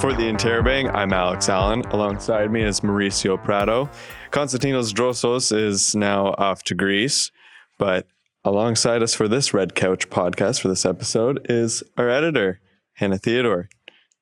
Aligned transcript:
For 0.00 0.12
the 0.12 0.22
Interrobang, 0.22 0.94
I'm 0.94 1.12
Alex 1.12 1.48
Allan. 1.48 1.80
Alongside 1.86 2.52
me 2.52 2.62
is 2.62 2.80
Mauricio 2.80 3.42
Prado. 3.42 3.90
Konstantinos 4.30 4.92
Drosos 4.92 5.50
is 5.54 5.96
now 5.96 6.34
off 6.38 6.62
to 6.64 6.76
Greece, 6.76 7.32
but 7.78 8.06
alongside 8.44 9.02
us 9.02 9.12
for 9.12 9.26
this 9.26 9.52
Red 9.52 9.74
Couch 9.74 10.08
podcast 10.08 10.60
for 10.60 10.68
this 10.68 10.86
episode 10.86 11.44
is 11.50 11.82
our 11.96 12.08
editor, 12.08 12.60
Hannah 12.94 13.18
Theodore. 13.18 13.68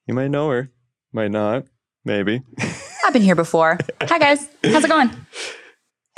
You 0.06 0.14
might 0.14 0.28
know 0.30 0.48
her, 0.48 0.70
might 1.12 1.30
not, 1.30 1.64
maybe. 2.06 2.40
I've 3.04 3.12
been 3.12 3.20
here 3.20 3.34
before. 3.34 3.78
Hi, 4.00 4.18
guys. 4.18 4.48
How's 4.64 4.84
it 4.84 4.88
going? 4.88 5.10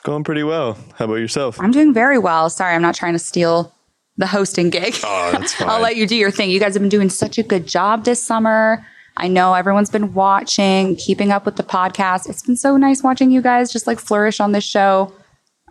Going 0.05 0.23
pretty 0.23 0.45
well. 0.45 0.79
How 0.97 1.07
about 1.07 1.17
yourself? 1.17 1.61
I'm 1.61 1.73
doing 1.73 1.93
very 1.93 2.19
well. 2.19 2.49
Sorry, 2.49 2.77
I'm 2.77 2.83
not 2.83 2.95
trying 2.95 3.15
to 3.15 3.19
steal 3.19 3.75
the 4.17 4.29
hosting 4.29 4.71
gig. 4.71 4.95
Oh, 5.03 5.31
that's 5.33 5.55
fine. 5.55 5.69
I'll 5.69 5.81
let 5.81 5.97
you 5.97 6.07
do 6.07 6.15
your 6.15 6.31
thing. 6.31 6.49
You 6.49 6.61
guys 6.61 6.75
have 6.75 6.83
been 6.83 6.89
doing 6.89 7.11
such 7.11 7.39
a 7.39 7.43
good 7.43 7.67
job 7.67 8.05
this 8.05 8.23
summer. 8.23 8.87
I 9.19 9.29
know 9.29 9.53
everyone's 9.55 9.91
been 9.91 10.15
watching, 10.15 10.97
keeping 10.97 11.33
up 11.33 11.45
with 11.45 11.57
the 11.57 11.65
podcast. 11.65 12.29
It's 12.29 12.43
been 12.43 12.57
so 12.57 12.77
nice 12.77 13.03
watching 13.03 13.31
you 13.31 13.43
guys 13.43 13.73
just 13.73 13.87
like 13.87 13.99
flourish 13.99 14.41
on 14.41 14.53
this 14.53 14.65
show. 14.65 15.13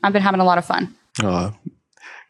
I've 0.03 0.13
been 0.13 0.21
having 0.21 0.41
a 0.41 0.45
lot 0.45 0.57
of 0.57 0.65
fun. 0.65 0.93
Oh, 1.23 1.55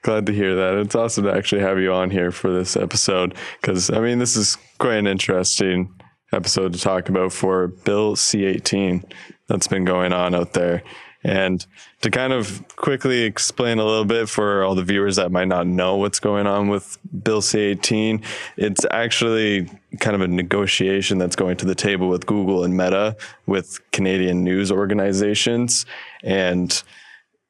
glad 0.04 0.28
to 0.28 0.32
hear 0.32 0.56
that. 0.56 0.76
It's 0.76 0.96
awesome 0.96 1.26
to 1.26 1.34
actually 1.34 1.62
have 1.62 1.80
you 1.80 1.92
on 1.92 2.12
here 2.12 2.32
for 2.32 2.54
this 2.54 2.78
episode 2.78 3.36
because, 3.60 3.90
I 3.90 4.00
mean, 4.00 4.20
this 4.20 4.38
is 4.38 4.58
quite 4.78 4.98
an 4.98 5.08
interesting 5.08 5.92
episode 6.32 6.74
to 6.74 6.80
talk 6.80 7.10
about 7.10 7.34
for 7.34 7.68
Bill 7.68 8.16
C 8.16 8.46
18 8.46 9.04
that's 9.48 9.68
been 9.68 9.86
going 9.86 10.14
on 10.14 10.36
out 10.36 10.54
there. 10.54 10.84
And 11.24 11.66
to 12.02 12.12
kind 12.12 12.32
of 12.32 12.64
quickly 12.76 13.24
explain 13.24 13.80
a 13.80 13.86
little 13.86 14.06
bit 14.06 14.30
for 14.30 14.64
all 14.64 14.76
the 14.76 14.84
viewers 14.84 15.16
that 15.16 15.32
might 15.32 15.48
not 15.48 15.68
know 15.68 15.96
what's 15.96 16.20
going 16.20 16.48
on 16.48 16.68
with 16.68 16.98
Bill 17.24 17.42
C 17.42 17.60
18, 17.60 18.22
it's 18.56 18.86
actually 18.92 19.70
kind 20.00 20.16
of 20.16 20.22
a 20.22 20.28
negotiation 20.28 21.18
that's 21.18 21.36
going 21.36 21.58
to 21.58 21.66
the 21.66 21.76
table 21.76 22.08
with 22.08 22.26
Google 22.26 22.64
and 22.64 22.78
Meta 22.78 23.18
with 23.46 23.80
Canadian 23.92 24.44
news 24.44 24.72
organizations. 24.72 25.86
And 26.24 26.82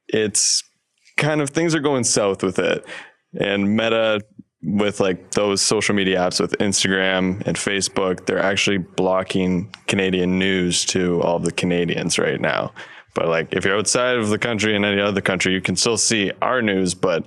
it's 0.08 0.64
kind 1.18 1.42
of 1.42 1.50
things 1.50 1.76
are 1.76 1.80
going 1.80 2.04
south 2.04 2.44
with 2.44 2.60
it. 2.60 2.86
And 3.40 3.76
Meta, 3.76 4.22
with 4.64 5.00
like 5.00 5.32
those 5.32 5.62
social 5.62 5.94
media 5.94 6.18
apps 6.18 6.40
with 6.40 6.58
Instagram 6.58 7.46
and 7.46 7.58
Facebook, 7.58 8.26
they're 8.26 8.40
actually 8.40 8.78
blocking 8.78 9.74
Canadian 9.88 10.40
news 10.40 10.86
to 10.86 11.22
all 11.22 11.40
the 11.40 11.52
Canadians 11.52 12.18
right 12.18 12.42
now. 12.42 12.72
But 13.18 13.30
like 13.30 13.52
if 13.52 13.66
you're 13.66 13.80
outside 13.80 14.18
of 14.18 14.30
the 14.30 14.38
country 14.38 14.76
in 14.76 14.86
any 14.86 15.02
other 15.02 15.22
country, 15.22 15.52
you 15.52 15.60
can 15.60 15.76
still 15.76 15.98
see 15.98 16.32
our 16.40 16.62
news, 16.62 16.94
but 16.94 17.26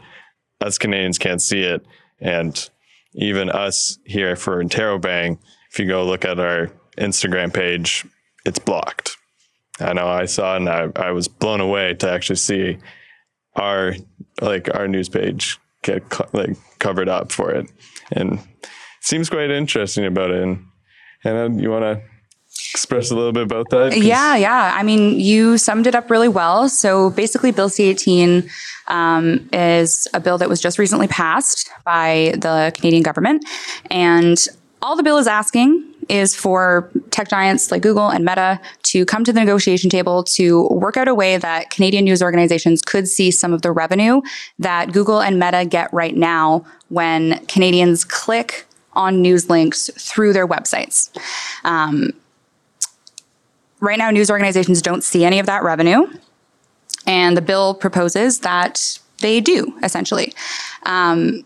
us 0.60 0.78
Canadians 0.78 1.18
can't 1.18 1.42
see 1.42 1.62
it. 1.62 1.84
And 2.20 2.70
even 3.14 3.50
us 3.50 3.98
here 4.04 4.36
for 4.36 4.62
Interrobang, 4.62 5.40
if 5.72 5.80
you 5.80 5.88
go 5.88 6.06
look 6.06 6.24
at 6.24 6.38
our 6.38 6.70
Instagram 6.96 7.52
page, 7.52 8.06
it's 8.44 8.60
blocked. 8.60 9.16
I 9.80 9.92
know 9.92 10.06
I 10.06 10.26
saw 10.26 10.54
and 10.54 10.68
I, 10.68 10.90
I 10.94 11.10
was 11.10 11.26
blown 11.26 11.60
away 11.60 11.94
to 11.94 12.08
actually 12.08 12.36
see 12.36 12.78
our 13.56 13.96
like 14.40 14.72
our 14.72 14.86
news 14.86 15.08
page 15.08 15.58
get 15.82 16.08
co- 16.08 16.28
like 16.32 16.56
covered 16.78 17.08
up 17.08 17.32
for 17.32 17.50
it, 17.50 17.68
and 18.12 18.34
it 18.34 18.68
seems 19.00 19.28
quite 19.28 19.50
interesting 19.50 20.04
about 20.04 20.30
it. 20.30 20.40
And 20.40 20.66
Hannah, 21.22 21.46
uh, 21.46 21.58
you 21.58 21.70
want 21.70 21.82
to 21.82 22.02
express 22.80 23.10
a 23.10 23.14
little 23.14 23.32
bit 23.32 23.42
about 23.44 23.68
that? 23.70 23.92
'Cause- 23.92 24.02
Yeah, 24.02 24.36
yeah. 24.36 24.72
I 24.74 24.82
mean, 24.82 25.20
you 25.20 25.58
summed 25.58 25.86
it 25.86 25.94
up 25.94 26.10
really 26.10 26.28
well. 26.28 26.68
So 26.68 27.10
basically, 27.10 27.50
Bill 27.52 27.68
C 27.68 27.84
18 27.84 28.48
um, 28.88 29.48
is 29.52 30.08
a 30.14 30.20
bill 30.20 30.38
that 30.38 30.48
was 30.48 30.60
just 30.60 30.78
recently 30.78 31.06
passed 31.08 31.70
by 31.84 32.34
the 32.38 32.72
Canadian 32.74 33.02
government. 33.02 33.44
And 33.90 34.44
all 34.82 34.96
the 34.96 35.02
bill 35.02 35.18
is 35.18 35.26
asking 35.26 35.84
is 36.08 36.34
for 36.34 36.90
tech 37.10 37.28
giants 37.28 37.70
like 37.70 37.82
Google 37.82 38.08
and 38.08 38.24
Meta 38.24 38.58
to 38.84 39.04
come 39.04 39.22
to 39.22 39.32
the 39.32 39.38
negotiation 39.38 39.88
table 39.90 40.24
to 40.24 40.66
work 40.68 40.96
out 40.96 41.06
a 41.06 41.14
way 41.14 41.36
that 41.36 41.70
Canadian 41.70 42.04
news 42.04 42.20
organizations 42.20 42.82
could 42.82 43.06
see 43.06 43.30
some 43.30 43.52
of 43.52 43.62
the 43.62 43.70
revenue 43.70 44.20
that 44.58 44.92
Google 44.92 45.20
and 45.20 45.38
Meta 45.38 45.64
get 45.64 45.92
right 45.92 46.16
now 46.16 46.64
when 46.88 47.38
Canadians 47.46 48.04
click 48.04 48.66
on 48.94 49.22
news 49.22 49.48
links 49.48 49.88
through 49.96 50.32
their 50.32 50.48
websites. 50.48 51.10
Um, 51.62 52.10
right 53.80 53.98
now, 53.98 54.10
news 54.10 54.30
organizations 54.30 54.80
don't 54.82 55.02
see 55.02 55.24
any 55.24 55.38
of 55.38 55.46
that 55.46 55.62
revenue. 55.62 56.06
And 57.06 57.36
the 57.36 57.42
bill 57.42 57.74
proposes 57.74 58.40
that 58.40 58.98
they 59.20 59.40
do, 59.40 59.74
essentially. 59.82 60.32
Um, 60.84 61.44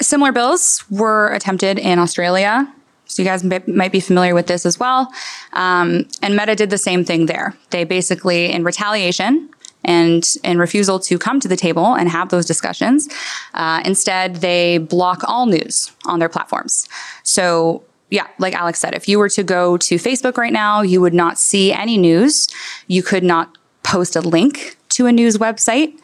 similar 0.00 0.32
bills 0.32 0.84
were 0.90 1.28
attempted 1.28 1.78
in 1.78 1.98
Australia. 1.98 2.72
So 3.06 3.22
you 3.22 3.28
guys 3.28 3.44
might 3.66 3.92
be 3.92 4.00
familiar 4.00 4.34
with 4.34 4.46
this 4.46 4.66
as 4.66 4.78
well. 4.78 5.12
Um, 5.52 6.08
and 6.22 6.36
Meta 6.36 6.54
did 6.54 6.70
the 6.70 6.78
same 6.78 7.04
thing 7.04 7.26
there. 7.26 7.54
They 7.70 7.84
basically, 7.84 8.50
in 8.50 8.64
retaliation 8.64 9.50
and 9.84 10.26
in 10.42 10.58
refusal 10.58 10.98
to 10.98 11.18
come 11.18 11.40
to 11.40 11.48
the 11.48 11.56
table 11.56 11.94
and 11.94 12.08
have 12.08 12.30
those 12.30 12.46
discussions, 12.46 13.08
uh, 13.52 13.82
instead 13.84 14.36
they 14.36 14.78
block 14.78 15.22
all 15.28 15.46
news 15.46 15.92
on 16.06 16.18
their 16.18 16.30
platforms. 16.30 16.88
So 17.22 17.84
yeah, 18.10 18.26
like 18.38 18.54
Alex 18.54 18.78
said, 18.78 18.94
if 18.94 19.08
you 19.08 19.18
were 19.18 19.28
to 19.30 19.42
go 19.42 19.76
to 19.76 19.96
Facebook 19.96 20.36
right 20.36 20.52
now, 20.52 20.82
you 20.82 21.00
would 21.00 21.14
not 21.14 21.38
see 21.38 21.72
any 21.72 21.96
news. 21.96 22.48
You 22.86 23.02
could 23.02 23.24
not 23.24 23.56
post 23.82 24.16
a 24.16 24.20
link 24.20 24.76
to 24.90 25.06
a 25.06 25.12
news 25.12 25.38
website. 25.38 25.98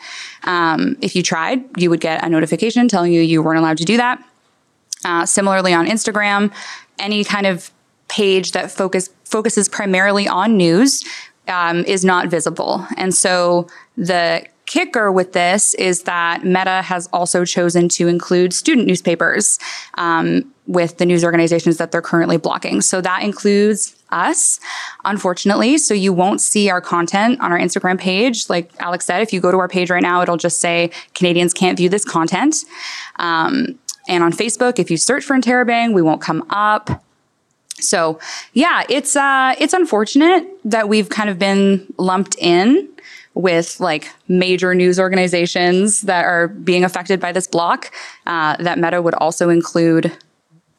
Um, 0.45 0.97
if 1.01 1.15
you 1.15 1.23
tried, 1.23 1.65
you 1.81 1.91
would 1.91 2.01
get 2.01 2.25
a 2.25 2.29
notification 2.29 2.89
telling 2.89 3.13
you 3.13 3.21
you 3.21 3.43
weren't 3.43 3.59
allowed 3.59 3.79
to 3.79 3.85
do 3.85 3.97
that. 3.97 4.23
Uh, 5.05 5.25
similarly, 5.25 5.73
on 5.73 5.87
Instagram, 5.87 6.53
any 6.99 7.25
kind 7.25 7.47
of 7.47 7.71
page 8.09 8.53
that 8.53 8.71
focus 8.71 9.09
focuses 9.25 9.69
primarily 9.69 10.27
on 10.27 10.57
news 10.57 11.05
um, 11.49 11.85
is 11.85 12.05
not 12.05 12.29
visible. 12.29 12.87
And 12.97 13.15
so 13.15 13.69
the 13.97 14.45
kicker 14.71 15.11
with 15.11 15.33
this 15.33 15.75
is 15.75 16.05
that 16.05 16.45
Meta 16.45 16.81
has 16.81 17.09
also 17.13 17.45
chosen 17.45 17.89
to 17.89 18.07
include 18.07 18.53
student 18.53 18.87
newspapers 18.87 19.59
um, 19.95 20.49
with 20.69 20.99
the 20.99 21.05
news 21.05 21.25
organizations 21.25 21.77
that 21.79 21.91
they're 21.91 22.01
currently 22.01 22.37
blocking. 22.37 22.81
So 22.81 23.01
that 23.01 23.25
includes 23.25 23.97
us, 24.11 24.61
unfortunately. 25.05 25.77
So 25.77 25.93
you 25.93 26.13
won't 26.13 26.41
see 26.41 26.71
our 26.71 26.81
content 26.81 27.41
on 27.41 27.51
our 27.51 27.59
Instagram 27.59 27.99
page. 27.99 28.49
Like 28.49 28.71
Alex 28.79 29.07
said, 29.07 29.23
if 29.23 29.33
you 29.33 29.41
go 29.41 29.51
to 29.51 29.59
our 29.59 29.69
page 29.69 29.91
right 29.91 30.03
now, 30.03 30.23
it'll 30.23 30.37
just 30.37 30.61
say 30.61 30.93
Canadians 31.17 31.53
can't 31.53 31.77
view 31.77 31.89
this 31.89 32.05
content. 32.05 32.55
Um, 33.17 33.77
and 34.07 34.23
on 34.23 34.33
Facebook, 34.33 34.79
if 34.79 34.89
you 34.89 34.97
search 34.97 35.25
for 35.25 35.35
Interrobang, 35.37 35.95
we 35.95 36.03
won't 36.03 36.23
come 36.23 36.47
up. 36.49 37.03
So 37.75 38.21
yeah, 38.53 38.85
it's 38.89 39.17
uh, 39.17 39.57
it's 39.59 39.73
unfortunate 39.73 40.47
that 40.65 40.89
we've 40.89 41.09
kind 41.09 41.29
of 41.29 41.41
been 41.41 41.93
lumped 41.97 42.37
in 42.39 42.89
with 43.35 43.79
like 43.81 44.11
major 44.29 44.75
news 44.75 44.99
organizations 44.99 46.03
that 46.03 46.25
are 46.25 46.49
being 46.49 46.85
affected 46.85 47.21
by 47.21 47.33
this 47.33 47.47
block. 47.47 47.93
Uh, 48.27 48.57
that 48.57 48.79
Meta 48.79 49.01
would 49.01 49.15
also 49.15 49.49
include 49.49 50.17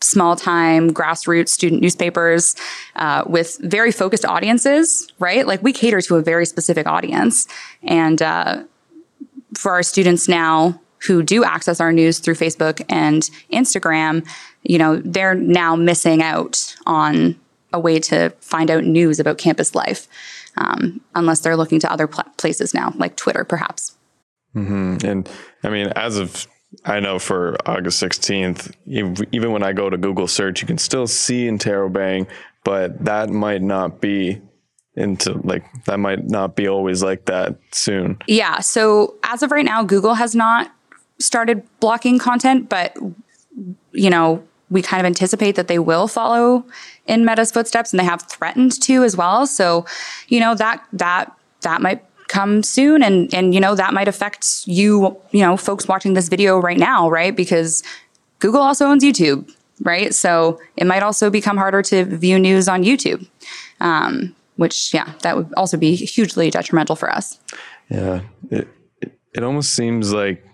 small 0.01 0.35
time 0.35 0.91
grassroots 0.91 1.49
student 1.49 1.81
newspapers 1.81 2.55
uh, 2.95 3.23
with 3.27 3.57
very 3.61 3.91
focused 3.91 4.25
audiences, 4.25 5.11
right? 5.19 5.47
Like 5.47 5.61
we 5.63 5.71
cater 5.73 6.01
to 6.01 6.15
a 6.15 6.21
very 6.21 6.45
specific 6.45 6.87
audience, 6.87 7.47
and 7.83 8.21
uh, 8.21 8.63
for 9.55 9.73
our 9.73 9.83
students 9.83 10.27
now 10.27 10.79
who 11.07 11.23
do 11.23 11.43
access 11.43 11.79
our 11.79 11.91
news 11.91 12.19
through 12.19 12.35
Facebook 12.35 12.83
and 12.89 13.23
Instagram, 13.51 14.27
you 14.63 14.77
know, 14.77 14.97
they're 14.97 15.35
now 15.35 15.75
missing 15.75 16.21
out 16.21 16.75
on 16.85 17.39
a 17.73 17.79
way 17.79 17.99
to 17.99 18.29
find 18.41 18.69
out 18.69 18.83
news 18.83 19.19
about 19.19 19.37
campus 19.37 19.73
life, 19.73 20.07
um, 20.57 21.01
unless 21.15 21.39
they're 21.39 21.57
looking 21.57 21.79
to 21.79 21.91
other 21.91 22.07
pl- 22.07 22.25
places 22.37 22.73
now, 22.73 22.93
like 22.97 23.15
Twitter, 23.15 23.43
perhaps. 23.43 23.97
And 25.05 25.29
I 25.63 25.69
mean, 25.69 25.87
as 25.95 26.17
of 26.17 26.47
I 26.85 26.99
know 26.99 27.19
for 27.19 27.55
August 27.65 28.01
16th, 28.01 28.73
ev- 28.91 29.27
even 29.31 29.51
when 29.51 29.63
I 29.63 29.73
go 29.73 29.89
to 29.89 29.97
Google 29.97 30.27
search, 30.27 30.61
you 30.61 30.67
can 30.67 30.77
still 30.77 31.07
see 31.07 31.47
Interrobang, 31.47 32.27
but 32.63 33.03
that 33.05 33.29
might 33.29 33.61
not 33.61 34.01
be 34.01 34.41
into 34.95 35.39
like 35.43 35.63
that 35.85 35.99
might 35.99 36.25
not 36.27 36.55
be 36.55 36.67
always 36.67 37.01
like 37.01 37.25
that 37.25 37.57
soon. 37.71 38.17
Yeah. 38.27 38.59
So 38.59 39.15
as 39.23 39.41
of 39.41 39.51
right 39.51 39.65
now, 39.65 39.83
Google 39.83 40.15
has 40.15 40.35
not 40.35 40.71
started 41.19 41.63
blocking 41.79 42.19
content, 42.19 42.67
but 42.67 42.97
you 43.91 44.09
know, 44.09 44.43
we 44.71 44.81
kind 44.81 45.01
of 45.01 45.05
anticipate 45.05 45.55
that 45.55 45.67
they 45.67 45.77
will 45.77 46.07
follow 46.07 46.65
in 47.05 47.25
Meta's 47.25 47.51
footsteps 47.51 47.91
and 47.91 47.99
they 47.99 48.05
have 48.05 48.23
threatened 48.23 48.81
to 48.81 49.03
as 49.03 49.15
well. 49.15 49.45
So, 49.45 49.85
you 50.29 50.39
know, 50.39 50.55
that 50.55 50.83
that 50.93 51.31
that 51.61 51.81
might 51.81 52.03
come 52.29 52.63
soon 52.63 53.03
and 53.03 53.31
and 53.33 53.53
you 53.53 53.59
know, 53.59 53.75
that 53.75 53.93
might 53.93 54.07
affect 54.07 54.65
you, 54.65 55.15
you 55.31 55.41
know, 55.41 55.57
folks 55.57 55.87
watching 55.87 56.13
this 56.13 56.29
video 56.29 56.59
right 56.59 56.77
now, 56.77 57.09
right? 57.09 57.35
Because 57.35 57.83
Google 58.39 58.61
also 58.61 58.87
owns 58.87 59.03
YouTube, 59.03 59.53
right? 59.81 60.15
So 60.15 60.59
it 60.77 60.87
might 60.87 61.03
also 61.03 61.29
become 61.29 61.57
harder 61.57 61.81
to 61.83 62.05
view 62.05 62.39
news 62.39 62.67
on 62.67 62.83
YouTube. 62.83 63.27
Um, 63.81 64.35
which 64.55 64.93
yeah, 64.93 65.13
that 65.23 65.35
would 65.35 65.51
also 65.57 65.75
be 65.75 65.95
hugely 65.95 66.51
detrimental 66.51 66.95
for 66.95 67.11
us. 67.11 67.39
Yeah, 67.89 68.21
it 68.49 68.67
it, 69.01 69.19
it 69.33 69.43
almost 69.43 69.73
seems 69.73 70.13
like 70.13 70.45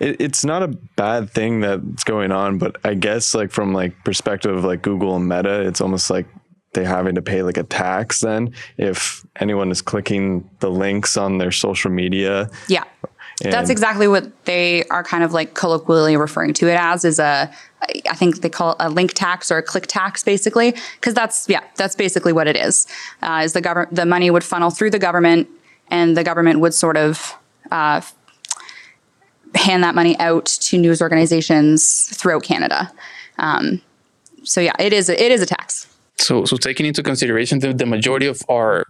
it, 0.00 0.20
it's 0.20 0.44
not 0.44 0.62
a 0.62 0.68
bad 0.68 1.30
thing 1.30 1.60
that's 1.60 2.04
going 2.04 2.32
on, 2.32 2.58
but 2.58 2.76
I 2.84 2.94
guess 2.94 3.34
like 3.34 3.50
from 3.50 3.72
like 3.72 4.04
perspective 4.04 4.56
of 4.56 4.64
like 4.64 4.82
Google 4.82 5.16
and 5.16 5.28
Meta, 5.28 5.66
it's 5.66 5.80
almost 5.80 6.10
like 6.10 6.26
they 6.74 6.84
having 6.84 7.14
to 7.14 7.22
pay 7.22 7.42
like 7.42 7.56
a 7.56 7.62
tax 7.62 8.20
then 8.20 8.52
if 8.76 9.24
anyone 9.36 9.70
is 9.70 9.80
clicking 9.80 10.48
the 10.60 10.70
links 10.70 11.16
on 11.16 11.38
their 11.38 11.52
social 11.52 11.90
media? 11.90 12.50
Yeah. 12.68 12.84
That's 13.42 13.70
exactly 13.70 14.06
what 14.06 14.44
they 14.44 14.84
are 14.84 15.02
kind 15.02 15.24
of 15.24 15.32
like 15.32 15.54
colloquially 15.54 16.16
referring 16.16 16.52
to 16.54 16.68
it 16.68 16.78
as 16.78 17.04
is 17.04 17.18
a 17.18 17.50
I 18.08 18.14
think 18.14 18.40
they 18.40 18.48
call 18.48 18.72
it 18.72 18.76
a 18.80 18.88
link 18.88 19.12
tax 19.12 19.50
or 19.50 19.58
a 19.58 19.62
click 19.62 19.86
tax 19.88 20.22
basically 20.22 20.74
because 21.00 21.14
that's 21.14 21.48
yeah 21.48 21.62
that's 21.76 21.96
basically 21.96 22.32
what 22.32 22.46
it 22.46 22.56
is 22.56 22.86
uh, 23.22 23.42
is 23.44 23.52
the 23.52 23.60
government 23.60 23.94
the 23.94 24.06
money 24.06 24.30
would 24.30 24.44
funnel 24.44 24.70
through 24.70 24.90
the 24.90 24.98
government 24.98 25.48
and 25.88 26.16
the 26.16 26.24
government 26.24 26.60
would 26.60 26.74
sort 26.74 26.96
of 26.96 27.36
uh, 27.72 28.00
hand 29.54 29.82
that 29.84 29.94
money 29.94 30.18
out 30.18 30.46
to 30.46 30.78
news 30.78 31.00
organizations 31.00 32.06
throughout 32.16 32.42
Canada. 32.42 32.90
Um, 33.38 33.80
so 34.42 34.60
yeah, 34.60 34.72
it 34.78 34.92
is 34.92 35.08
a, 35.08 35.22
it 35.22 35.32
is 35.32 35.42
a 35.42 35.46
tax. 35.46 35.86
So 36.16 36.44
so 36.44 36.56
taking 36.56 36.86
into 36.86 37.02
consideration 37.02 37.58
the, 37.58 37.72
the 37.72 37.86
majority 37.86 38.26
of 38.26 38.42
our 38.48 38.84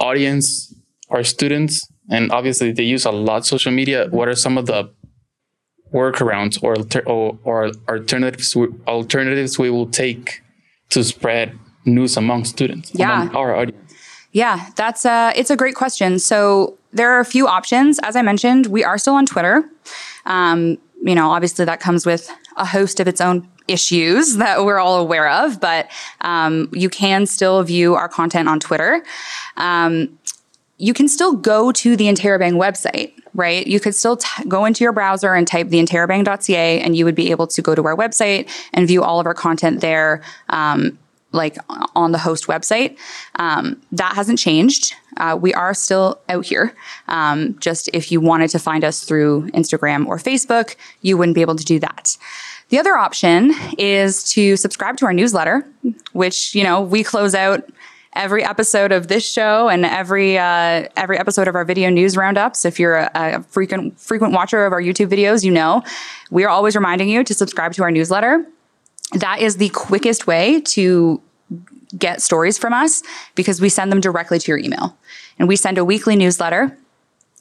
audience 0.00 0.74
are 1.10 1.24
students 1.24 1.86
and 2.10 2.30
obviously 2.32 2.72
they 2.72 2.84
use 2.84 3.04
a 3.04 3.10
lot 3.10 3.46
social 3.46 3.72
media. 3.72 4.08
What 4.10 4.28
are 4.28 4.34
some 4.34 4.58
of 4.58 4.66
the 4.66 4.90
workarounds 5.92 6.62
or 6.62 6.74
or, 7.06 7.38
or 7.44 7.72
alternatives 7.88 8.56
alternatives 8.86 9.58
we 9.58 9.70
will 9.70 9.88
take 9.88 10.42
to 10.90 11.04
spread 11.04 11.58
news 11.84 12.16
among 12.16 12.44
students 12.44 12.92
yeah. 12.94 13.22
among 13.22 13.36
our 13.36 13.54
audience? 13.56 13.91
Yeah, 14.32 14.70
that's 14.76 15.04
a 15.04 15.32
it's 15.36 15.50
a 15.50 15.56
great 15.56 15.74
question. 15.74 16.18
So 16.18 16.76
there 16.92 17.10
are 17.12 17.20
a 17.20 17.24
few 17.24 17.46
options. 17.46 17.98
As 18.02 18.16
I 18.16 18.22
mentioned, 18.22 18.66
we 18.66 18.82
are 18.82 18.98
still 18.98 19.14
on 19.14 19.26
Twitter. 19.26 19.64
Um, 20.26 20.78
you 21.02 21.14
know, 21.14 21.30
obviously 21.30 21.64
that 21.64 21.80
comes 21.80 22.06
with 22.06 22.30
a 22.56 22.64
host 22.64 23.00
of 23.00 23.08
its 23.08 23.20
own 23.20 23.46
issues 23.68 24.36
that 24.38 24.64
we're 24.64 24.78
all 24.78 25.00
aware 25.00 25.28
of, 25.28 25.60
but 25.60 25.90
um, 26.22 26.68
you 26.72 26.88
can 26.88 27.26
still 27.26 27.62
view 27.62 27.94
our 27.94 28.08
content 28.08 28.48
on 28.48 28.60
Twitter. 28.60 29.04
Um, 29.56 30.18
you 30.78 30.94
can 30.94 31.06
still 31.08 31.34
go 31.34 31.70
to 31.70 31.96
the 31.96 32.06
Interrobang 32.06 32.54
website, 32.54 33.12
right? 33.34 33.64
You 33.66 33.78
could 33.78 33.94
still 33.94 34.16
t- 34.16 34.44
go 34.48 34.64
into 34.64 34.82
your 34.82 34.92
browser 34.92 35.32
and 35.34 35.46
type 35.46 35.68
the 35.68 35.80
interrobang.ca 35.80 36.80
and 36.80 36.96
you 36.96 37.04
would 37.04 37.14
be 37.14 37.30
able 37.30 37.46
to 37.46 37.62
go 37.62 37.74
to 37.74 37.84
our 37.86 37.96
website 37.96 38.50
and 38.72 38.88
view 38.88 39.02
all 39.04 39.20
of 39.20 39.26
our 39.26 39.34
content 39.34 39.80
there. 39.80 40.22
Um, 40.48 40.98
like 41.32 41.56
on 41.94 42.12
the 42.12 42.18
host 42.18 42.46
website. 42.46 42.98
Um, 43.36 43.80
that 43.92 44.14
hasn't 44.14 44.38
changed. 44.38 44.94
Uh, 45.16 45.38
we 45.40 45.52
are 45.54 45.74
still 45.74 46.20
out 46.28 46.46
here. 46.46 46.74
Um, 47.08 47.58
just 47.58 47.90
if 47.92 48.10
you 48.10 48.20
wanted 48.20 48.48
to 48.50 48.58
find 48.58 48.84
us 48.84 49.04
through 49.04 49.50
Instagram 49.50 50.06
or 50.06 50.16
Facebook, 50.16 50.76
you 51.02 51.16
wouldn't 51.16 51.34
be 51.34 51.42
able 51.42 51.56
to 51.56 51.64
do 51.64 51.78
that. 51.80 52.16
The 52.70 52.78
other 52.78 52.96
option 52.96 53.52
is 53.76 54.24
to 54.32 54.56
subscribe 54.56 54.96
to 54.98 55.06
our 55.06 55.12
newsletter, 55.12 55.66
which 56.12 56.54
you 56.54 56.64
know 56.64 56.80
we 56.80 57.04
close 57.04 57.34
out 57.34 57.68
every 58.14 58.44
episode 58.44 58.92
of 58.92 59.08
this 59.08 59.30
show 59.30 59.68
and 59.68 59.84
every 59.84 60.38
uh, 60.38 60.88
every 60.96 61.18
episode 61.18 61.48
of 61.48 61.54
our 61.54 61.64
video 61.64 61.90
news 61.90 62.16
roundups. 62.16 62.64
If 62.64 62.78
you're 62.78 62.96
a, 62.96 63.10
a, 63.14 63.42
frequent 63.42 63.98
frequent 64.00 64.32
watcher 64.32 64.64
of 64.64 64.72
our 64.72 64.80
YouTube 64.80 65.08
videos, 65.08 65.44
you 65.44 65.50
know 65.50 65.82
we 66.30 66.44
are 66.44 66.48
always 66.48 66.74
reminding 66.74 67.08
you 67.08 67.24
to 67.24 67.34
subscribe 67.34 67.74
to 67.74 67.82
our 67.82 67.90
newsletter. 67.90 68.46
That 69.14 69.40
is 69.40 69.56
the 69.56 69.68
quickest 69.70 70.26
way 70.26 70.60
to 70.60 71.20
get 71.98 72.22
stories 72.22 72.56
from 72.56 72.72
us 72.72 73.02
because 73.34 73.60
we 73.60 73.68
send 73.68 73.92
them 73.92 74.00
directly 74.00 74.38
to 74.38 74.50
your 74.50 74.58
email. 74.58 74.96
And 75.38 75.48
we 75.48 75.56
send 75.56 75.76
a 75.78 75.84
weekly 75.84 76.16
newsletter 76.16 76.76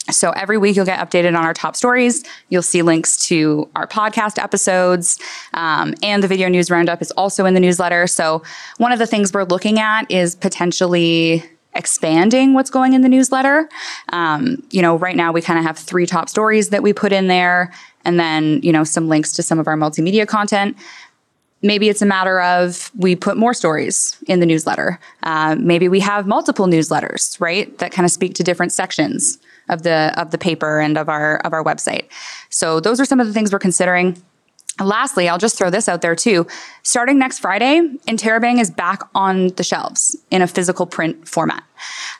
so 0.09 0.31
every 0.31 0.57
week 0.57 0.75
you'll 0.75 0.85
get 0.85 0.99
updated 0.99 1.37
on 1.37 1.45
our 1.45 1.53
top 1.53 1.75
stories. 1.75 2.23
You'll 2.49 2.63
see 2.63 2.81
links 2.81 3.17
to 3.27 3.69
our 3.75 3.87
podcast 3.87 4.41
episodes, 4.41 5.19
um, 5.53 5.93
and 6.01 6.23
the 6.23 6.27
video 6.27 6.49
news 6.49 6.71
roundup 6.71 7.01
is 7.01 7.11
also 7.11 7.45
in 7.45 7.53
the 7.53 7.59
newsletter. 7.59 8.07
So 8.07 8.41
one 8.77 8.91
of 8.91 8.99
the 8.99 9.05
things 9.05 9.31
we're 9.31 9.43
looking 9.43 9.79
at 9.79 10.09
is 10.09 10.35
potentially 10.35 11.43
expanding 11.73 12.53
what's 12.53 12.69
going 12.69 12.93
in 12.93 13.01
the 13.01 13.07
newsletter. 13.07 13.69
Um, 14.09 14.61
you 14.71 14.81
know, 14.81 14.97
right 14.97 15.15
now 15.15 15.31
we 15.31 15.41
kind 15.41 15.57
of 15.57 15.63
have 15.63 15.77
three 15.77 16.05
top 16.05 16.27
stories 16.27 16.69
that 16.69 16.83
we 16.83 16.93
put 16.93 17.13
in 17.13 17.27
there, 17.27 17.71
and 18.03 18.19
then 18.19 18.59
you 18.63 18.71
know 18.71 18.83
some 18.83 19.07
links 19.07 19.31
to 19.33 19.43
some 19.43 19.59
of 19.59 19.67
our 19.67 19.77
multimedia 19.77 20.27
content. 20.27 20.75
Maybe 21.61 21.89
it's 21.89 22.01
a 22.01 22.05
matter 22.05 22.41
of 22.41 22.91
we 22.97 23.15
put 23.15 23.37
more 23.37 23.53
stories 23.53 24.17
in 24.27 24.39
the 24.39 24.45
newsletter. 24.45 24.99
Uh, 25.23 25.55
maybe 25.59 25.87
we 25.87 25.99
have 25.99 26.25
multiple 26.25 26.65
newsletters, 26.65 27.39
right, 27.39 27.77
that 27.77 27.91
kind 27.91 28.05
of 28.05 28.11
speak 28.11 28.33
to 28.35 28.43
different 28.43 28.71
sections 28.71 29.37
of 29.69 29.83
the 29.83 30.13
of 30.17 30.31
the 30.31 30.37
paper 30.37 30.79
and 30.79 30.97
of 30.97 31.07
our 31.07 31.37
of 31.37 31.53
our 31.53 31.63
website. 31.63 32.05
So 32.49 32.79
those 32.79 32.99
are 32.99 33.05
some 33.05 33.19
of 33.19 33.27
the 33.27 33.33
things 33.33 33.51
we're 33.51 33.59
considering. 33.59 34.21
Lastly, 34.79 35.29
I'll 35.29 35.37
just 35.37 35.57
throw 35.57 35.69
this 35.69 35.87
out 35.87 36.01
there 36.01 36.15
too. 36.15 36.47
Starting 36.81 37.19
next 37.19 37.39
Friday, 37.39 37.81
Interrobang 38.07 38.59
is 38.59 38.71
back 38.71 39.03
on 39.13 39.49
the 39.49 39.63
shelves 39.63 40.15
in 40.31 40.41
a 40.41 40.47
physical 40.47 40.85
print 40.85 41.27
format. 41.27 41.63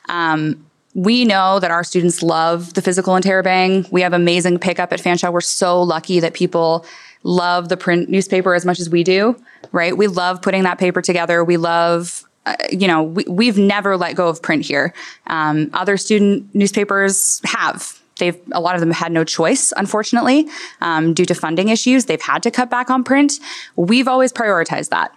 Um, 0.08 0.64
we 0.94 1.24
know 1.24 1.58
that 1.58 1.70
our 1.70 1.82
students 1.82 2.22
love 2.22 2.74
the 2.74 2.82
physical 2.82 3.14
Interrobang. 3.14 3.90
We 3.90 4.02
have 4.02 4.12
amazing 4.12 4.58
pickup 4.58 4.92
at 4.92 5.00
Fanshawe. 5.00 5.32
We're 5.32 5.40
so 5.40 5.82
lucky 5.82 6.20
that 6.20 6.34
people 6.34 6.84
love 7.22 7.68
the 7.68 7.76
print 7.76 8.08
newspaper 8.08 8.54
as 8.54 8.64
much 8.64 8.80
as 8.80 8.90
we 8.90 9.04
do, 9.04 9.36
right? 9.70 9.96
We 9.96 10.06
love 10.06 10.42
putting 10.42 10.64
that 10.64 10.78
paper 10.78 11.02
together. 11.02 11.44
We 11.44 11.56
love 11.56 12.24
uh, 12.44 12.56
you 12.72 12.88
know, 12.88 13.04
we, 13.04 13.24
we've 13.28 13.56
never 13.56 13.96
let 13.96 14.16
go 14.16 14.28
of 14.28 14.42
print 14.42 14.64
here. 14.64 14.92
Um, 15.28 15.70
other 15.74 15.96
student 15.96 16.52
newspapers 16.54 17.40
have. 17.44 18.00
They've 18.18 18.38
a 18.52 18.60
lot 18.60 18.74
of 18.74 18.80
them 18.80 18.90
had 18.90 19.12
no 19.12 19.24
choice, 19.24 19.72
unfortunately, 19.76 20.48
um, 20.80 21.14
due 21.14 21.24
to 21.24 21.34
funding 21.34 21.68
issues. 21.68 22.06
They've 22.06 22.20
had 22.20 22.42
to 22.42 22.50
cut 22.50 22.68
back 22.68 22.90
on 22.90 23.04
print. 23.04 23.34
We've 23.76 24.08
always 24.08 24.32
prioritized 24.32 24.90
that. 24.90 25.14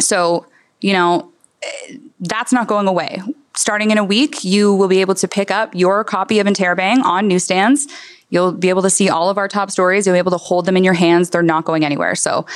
So, 0.00 0.46
you 0.80 0.92
know, 0.92 1.30
that's 2.20 2.52
not 2.52 2.66
going 2.66 2.86
away. 2.86 3.22
Starting 3.56 3.90
in 3.90 3.98
a 3.98 4.04
week, 4.04 4.44
you 4.44 4.74
will 4.74 4.88
be 4.88 5.00
able 5.00 5.14
to 5.16 5.26
pick 5.26 5.50
up 5.50 5.74
your 5.74 6.04
copy 6.04 6.38
of 6.38 6.46
Interrobang 6.46 7.02
on 7.02 7.26
newsstands. 7.26 7.86
You'll 8.30 8.52
be 8.52 8.68
able 8.68 8.82
to 8.82 8.90
see 8.90 9.08
all 9.08 9.30
of 9.30 9.38
our 9.38 9.48
top 9.48 9.70
stories. 9.70 10.06
You'll 10.06 10.14
be 10.14 10.18
able 10.18 10.32
to 10.32 10.38
hold 10.38 10.66
them 10.66 10.76
in 10.76 10.84
your 10.84 10.94
hands. 10.94 11.30
They're 11.30 11.42
not 11.42 11.64
going 11.64 11.84
anywhere. 11.84 12.14
So, 12.14 12.46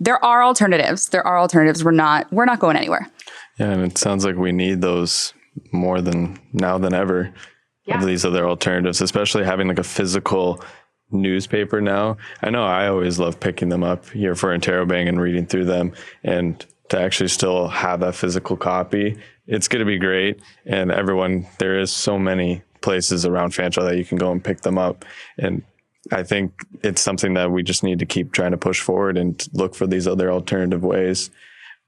there 0.00 0.22
are 0.24 0.42
alternatives. 0.42 1.08
There 1.08 1.26
are 1.26 1.38
alternatives. 1.38 1.84
We're 1.84 1.92
not 1.92 2.32
we're 2.32 2.44
not 2.44 2.58
going 2.58 2.76
anywhere. 2.76 3.08
Yeah, 3.58 3.70
and 3.70 3.82
it 3.82 3.98
sounds 3.98 4.24
like 4.24 4.36
we 4.36 4.52
need 4.52 4.80
those 4.80 5.32
more 5.72 6.00
than 6.00 6.38
now 6.52 6.78
than 6.78 6.94
ever. 6.94 7.32
Yeah. 7.86 7.98
Of 7.98 8.06
these 8.06 8.24
other 8.24 8.48
alternatives, 8.48 9.02
especially 9.02 9.44
having 9.44 9.68
like 9.68 9.78
a 9.78 9.84
physical 9.84 10.64
newspaper 11.10 11.82
now. 11.82 12.16
I 12.42 12.48
know 12.48 12.64
I 12.64 12.88
always 12.88 13.18
love 13.18 13.38
picking 13.38 13.68
them 13.68 13.84
up 13.84 14.08
here 14.08 14.34
for 14.34 14.56
Interrobang 14.56 15.06
and 15.06 15.20
reading 15.20 15.44
through 15.44 15.66
them 15.66 15.92
and 16.22 16.64
to 16.88 16.98
actually 16.98 17.28
still 17.28 17.68
have 17.68 18.00
that 18.00 18.14
physical 18.14 18.56
copy. 18.56 19.18
It's 19.46 19.68
going 19.68 19.80
to 19.80 19.86
be 19.86 19.98
great. 19.98 20.40
And 20.64 20.90
everyone, 20.90 21.46
there 21.58 21.78
is 21.78 21.92
so 21.92 22.18
many 22.18 22.62
places 22.84 23.24
around 23.24 23.52
Fanshawe 23.52 23.88
that 23.88 23.96
you 23.96 24.04
can 24.04 24.18
go 24.18 24.30
and 24.30 24.44
pick 24.44 24.60
them 24.60 24.78
up. 24.78 25.04
And 25.38 25.62
I 26.12 26.22
think 26.22 26.52
it's 26.82 27.00
something 27.00 27.34
that 27.34 27.50
we 27.50 27.62
just 27.62 27.82
need 27.82 27.98
to 28.00 28.06
keep 28.06 28.32
trying 28.32 28.50
to 28.50 28.58
push 28.58 28.80
forward 28.80 29.16
and 29.16 29.44
look 29.54 29.74
for 29.74 29.86
these 29.86 30.06
other 30.06 30.30
alternative 30.30 30.84
ways 30.84 31.30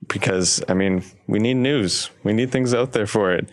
because 0.09 0.65
I 0.69 0.75
mean, 0.75 1.05
we 1.27 1.39
need 1.39 1.55
news. 1.55 2.11
We 2.25 2.33
need 2.33 2.51
things 2.51 2.73
out 2.73 2.93
there 2.93 3.07
for 3.07 3.33
it. 3.33 3.49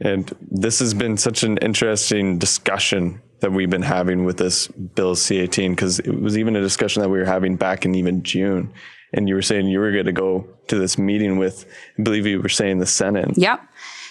And 0.00 0.30
this 0.40 0.80
has 0.80 0.92
been 0.94 1.16
such 1.16 1.44
an 1.44 1.58
interesting 1.58 2.38
discussion 2.38 3.22
that 3.40 3.52
we've 3.52 3.70
been 3.70 3.82
having 3.82 4.24
with 4.24 4.36
this 4.38 4.66
Bill 4.66 5.14
C18 5.14 5.70
because 5.70 6.00
it 6.00 6.20
was 6.20 6.36
even 6.36 6.56
a 6.56 6.60
discussion 6.60 7.02
that 7.02 7.08
we 7.08 7.18
were 7.18 7.24
having 7.24 7.54
back 7.56 7.84
in 7.84 7.94
even 7.94 8.24
June. 8.24 8.72
And 9.12 9.28
you 9.28 9.36
were 9.36 9.42
saying 9.42 9.68
you 9.68 9.78
were 9.78 9.92
going 9.92 10.06
to 10.06 10.12
go 10.12 10.48
to 10.66 10.76
this 10.76 10.98
meeting 10.98 11.38
with, 11.38 11.66
I 11.98 12.02
believe 12.02 12.26
you 12.26 12.42
were 12.42 12.48
saying 12.48 12.78
the 12.78 12.86
Senate. 12.86 13.38
Yep. 13.38 13.60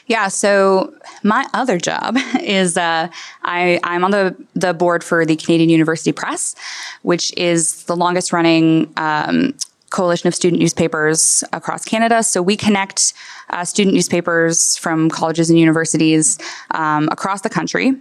Yeah. 0.07 0.27
So 0.27 0.93
my 1.23 1.45
other 1.53 1.77
job 1.77 2.17
is 2.41 2.77
uh, 2.77 3.07
I, 3.43 3.79
I'm 3.83 4.03
on 4.03 4.11
the, 4.11 4.35
the 4.53 4.73
board 4.73 5.03
for 5.03 5.25
the 5.25 5.35
Canadian 5.35 5.69
University 5.69 6.11
Press, 6.11 6.55
which 7.03 7.33
is 7.37 7.83
the 7.85 7.95
longest 7.95 8.33
running 8.33 8.91
um, 8.97 9.53
coalition 9.91 10.27
of 10.27 10.35
student 10.35 10.59
newspapers 10.59 11.43
across 11.53 11.85
Canada. 11.85 12.23
So 12.23 12.41
we 12.41 12.57
connect 12.57 13.13
uh, 13.51 13.63
student 13.63 13.93
newspapers 13.93 14.75
from 14.75 15.09
colleges 15.09 15.49
and 15.49 15.59
universities 15.59 16.39
um, 16.71 17.07
across 17.11 17.41
the 17.41 17.49
country. 17.49 17.93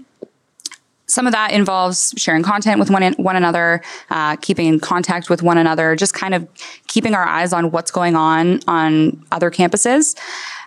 Some 1.12 1.26
of 1.26 1.32
that 1.34 1.52
involves 1.52 2.14
sharing 2.16 2.42
content 2.42 2.80
with 2.80 2.88
one, 2.88 3.12
one 3.18 3.36
another, 3.36 3.82
uh, 4.08 4.36
keeping 4.36 4.66
in 4.66 4.80
contact 4.80 5.28
with 5.28 5.42
one 5.42 5.58
another, 5.58 5.94
just 5.94 6.14
kind 6.14 6.32
of 6.32 6.48
keeping 6.86 7.14
our 7.14 7.24
eyes 7.24 7.52
on 7.52 7.70
what's 7.70 7.90
going 7.90 8.16
on 8.16 8.60
on 8.66 9.22
other 9.30 9.50
campuses. 9.50 10.18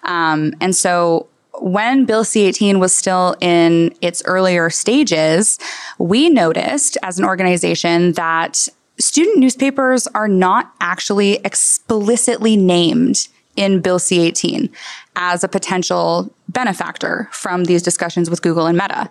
Um, 0.03 0.53
and 0.61 0.75
so 0.75 1.25
when 1.61 2.05
Bill 2.05 2.23
C 2.23 2.43
18 2.43 2.79
was 2.79 2.93
still 2.93 3.35
in 3.41 3.95
its 4.01 4.21
earlier 4.25 4.69
stages, 4.69 5.57
we 5.97 6.29
noticed 6.29 6.95
as 7.01 7.17
an 7.17 7.25
organization 7.25 8.11
that 8.11 8.67
student 8.99 9.39
newspapers 9.39 10.05
are 10.13 10.27
not 10.27 10.71
actually 10.79 11.37
explicitly 11.37 12.55
named 12.55 13.29
in 13.55 13.81
Bill 13.81 13.97
C 13.97 14.21
18 14.21 14.69
as 15.15 15.43
a 15.43 15.47
potential 15.47 16.31
benefactor 16.49 17.29
from 17.31 17.63
these 17.63 17.81
discussions 17.81 18.29
with 18.29 18.43
Google 18.43 18.67
and 18.67 18.77
Meta. 18.77 19.09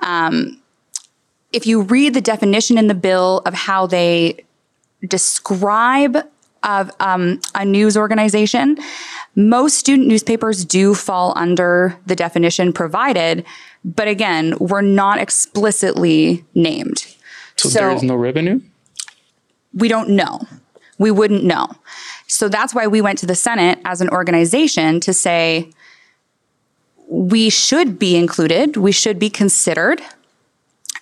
Um, 0.00 0.60
if 1.54 1.66
you 1.66 1.82
read 1.82 2.14
the 2.14 2.20
definition 2.20 2.76
in 2.76 2.88
the 2.88 2.94
bill 2.94 3.42
of 3.46 3.54
how 3.54 3.86
they 3.86 4.44
describe 5.06 6.16
of 6.62 6.90
um, 7.00 7.40
a 7.54 7.64
news 7.64 7.96
organization, 7.96 8.78
most 9.36 9.76
student 9.76 10.08
newspapers 10.08 10.64
do 10.64 10.94
fall 10.94 11.32
under 11.36 11.96
the 12.06 12.16
definition 12.16 12.72
provided. 12.72 13.44
But 13.84 14.08
again, 14.08 14.54
we're 14.58 14.80
not 14.80 15.18
explicitly 15.18 16.44
named. 16.54 17.06
So, 17.56 17.68
there 17.68 17.90
is 17.90 18.02
no 18.02 18.16
revenue? 18.16 18.60
we 19.74 19.88
don't 19.88 20.10
know. 20.10 20.46
We 20.98 21.10
wouldn't 21.10 21.44
know. 21.44 21.68
So 22.26 22.48
that's 22.48 22.74
why 22.74 22.86
we 22.86 23.00
went 23.00 23.18
to 23.18 23.26
the 23.26 23.34
Senate 23.34 23.78
as 23.84 24.00
an 24.00 24.08
organization 24.10 25.00
to 25.00 25.12
say 25.12 25.70
we 27.08 27.50
should 27.50 27.98
be 27.98 28.16
included, 28.16 28.76
we 28.76 28.92
should 28.92 29.18
be 29.18 29.28
considered 29.28 30.00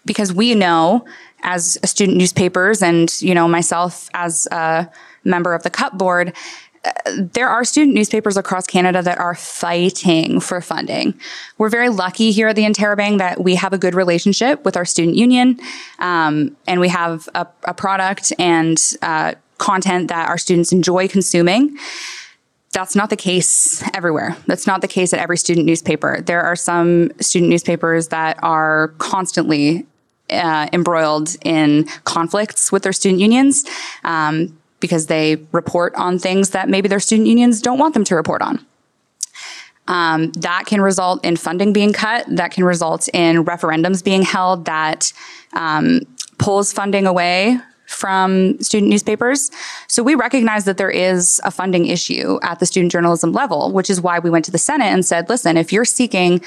because 0.05 0.33
we 0.33 0.55
know 0.55 1.05
as 1.43 1.79
student 1.85 2.17
newspapers 2.17 2.83
and 2.83 3.21
you 3.21 3.35
know 3.35 3.49
myself 3.49 4.09
as 4.15 4.47
a 4.53 4.91
member 5.25 5.55
of 5.55 5.63
the 5.63 5.71
CUP 5.71 5.97
board 5.99 6.33
uh, 6.85 6.91
there 7.17 7.49
are 7.49 7.65
student 7.65 7.95
newspapers 7.95 8.37
across 8.37 8.67
Canada 8.67 9.03
that 9.03 9.19
are 9.19 9.37
fighting 9.37 10.41
for 10.41 10.61
funding. 10.61 11.15
We're 11.57 11.69
very 11.69 11.89
lucky 11.89 12.33
here 12.33 12.49
at 12.49 12.57
the 12.57 12.65
Interrobang 12.65 13.19
that 13.19 13.41
we 13.41 13.55
have 13.55 13.73
a 13.73 13.79
good 13.79 13.95
relationship 13.95 14.65
with 14.65 14.77
our 14.77 14.85
student 14.85 15.17
union, 15.17 15.61
um, 16.01 16.57
and 16.67 16.81
we 16.81 16.89
have 16.89 17.29
a, 17.37 17.47
a 17.65 17.75
product 17.75 18.33
and 18.39 18.83
uh, 19.01 19.35
content 19.59 20.09
that 20.09 20.29
our 20.29 20.39
students 20.39 20.73
enjoy 20.73 21.07
consuming. 21.07 21.77
That's 22.73 22.97
not 22.97 23.11
the 23.11 23.17
case 23.17 23.85
everywhere. 23.95 24.37
That's 24.47 24.67
not 24.67 24.81
the 24.81 24.89
case 24.89 25.13
at 25.13 25.21
every 25.21 25.37
student 25.37 25.67
newspaper. 25.67 26.21
There 26.21 26.41
are 26.41 26.57
some 26.57 27.13
student 27.21 27.51
newspapers 27.51 28.09
that 28.09 28.43
are 28.43 28.89
constantly 28.99 29.87
uh, 30.33 30.69
embroiled 30.73 31.37
in 31.45 31.85
conflicts 32.05 32.73
with 32.73 32.83
their 32.83 32.93
student 32.93 33.21
unions. 33.21 33.65
Um, 34.05 34.59
because 34.83 35.07
they 35.07 35.37
report 35.53 35.95
on 35.95 36.19
things 36.19 36.51
that 36.51 36.69
maybe 36.69 36.89
their 36.89 36.99
student 36.99 37.29
unions 37.29 37.63
don't 37.63 37.79
want 37.79 37.95
them 37.95 38.03
to 38.03 38.17
report 38.17 38.43
on. 38.43 38.67
Um, 39.89 40.33
that 40.33 40.65
can 40.67 40.81
result 40.81 41.25
in 41.25 41.37
funding 41.37 41.73
being 41.73 41.93
cut. 41.93 42.27
That 42.29 42.51
can 42.51 42.65
result 42.65 43.09
in 43.15 43.45
referendums 43.45 44.05
being 44.05 44.23
held 44.23 44.67
that 44.67 45.13
um, 45.55 46.01
pulls 46.39 46.73
funding 46.73 47.07
away 47.07 47.59
from 47.87 48.59
student 48.61 48.91
newspapers. 48.91 49.51
So 49.87 50.03
we 50.03 50.15
recognize 50.15 50.65
that 50.65 50.79
there 50.79 50.91
is 50.91 51.41
a 51.45 51.51
funding 51.51 51.87
issue 51.87 52.39
at 52.43 52.59
the 52.59 52.67
student 52.67 52.91
journalism 52.91 53.33
level, 53.33 53.71
which 53.71 53.91
is 53.91 54.01
why 54.01 54.19
we 54.19 54.31
went 54.31 54.45
to 54.47 54.51
the 54.51 54.59
Senate 54.59 54.87
and 54.87 55.05
said, 55.05 55.29
listen, 55.29 55.57
if 55.57 55.73
you're 55.73 55.85
seeking 55.85 56.41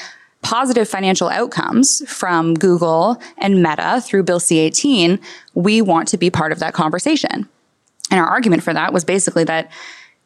positive 0.45 0.87
financial 0.87 1.27
outcomes 1.27 2.03
from 2.07 2.53
Google 2.53 3.19
and 3.39 3.63
Meta 3.63 3.99
through 3.99 4.21
Bill 4.21 4.39
C 4.39 4.59
18, 4.59 5.19
we 5.55 5.81
want 5.81 6.07
to 6.09 6.17
be 6.17 6.29
part 6.29 6.51
of 6.51 6.59
that 6.59 6.75
conversation. 6.75 7.49
And 8.11 8.19
our 8.19 8.27
argument 8.27 8.61
for 8.61 8.71
that 8.71 8.93
was 8.93 9.03
basically 9.03 9.43
that 9.45 9.71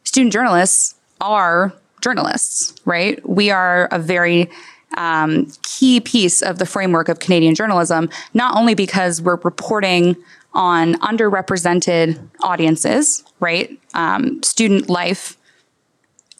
student 0.04 0.30
journalists 0.30 0.94
are 1.22 1.72
journalists, 2.02 2.74
right? 2.84 3.26
We 3.26 3.50
are 3.50 3.88
a 3.90 3.98
very 3.98 4.50
um, 4.98 5.50
key 5.62 6.00
piece 6.00 6.42
of 6.42 6.58
the 6.58 6.66
framework 6.66 7.08
of 7.08 7.18
Canadian 7.18 7.54
journalism, 7.54 8.10
not 8.34 8.54
only 8.58 8.74
because 8.74 9.22
we're 9.22 9.36
reporting 9.36 10.16
on 10.52 10.96
underrepresented 10.96 12.20
audiences, 12.42 13.24
right? 13.40 13.70
Um, 13.94 14.42
student 14.42 14.90
life 14.90 15.38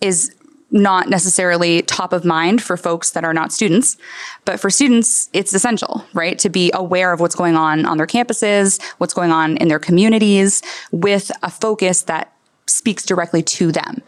is 0.03 0.35
not 0.71 1.09
necessarily 1.09 1.83
top 1.83 2.13
of 2.13 2.25
mind 2.25 2.63
for 2.63 2.77
folks 2.77 3.11
that 3.11 3.25
are 3.25 3.35
not 3.35 3.53
students, 3.53 3.97
but 4.45 4.61
for 4.61 4.71
students, 4.71 5.29
it's 5.33 5.53
essential, 5.53 6.05
right? 6.15 6.39
To 6.39 6.49
be 6.49 6.71
aware 6.75 7.13
of 7.13 7.21
what's 7.21 7.35
going 7.35 7.57
on 7.57 7.87
on 7.87 7.97
their 7.97 8.07
campuses, 8.07 8.81
what's 8.99 9.15
going 9.15 9.33
on 9.33 9.57
in 9.57 9.69
their 9.69 9.81
communities 9.81 10.63
with 10.93 11.33
a 11.43 11.51
focus 11.51 12.03
that 12.03 12.33
speaks 12.67 13.05
directly 13.05 13.43
to 13.43 13.73
them. 13.73 14.01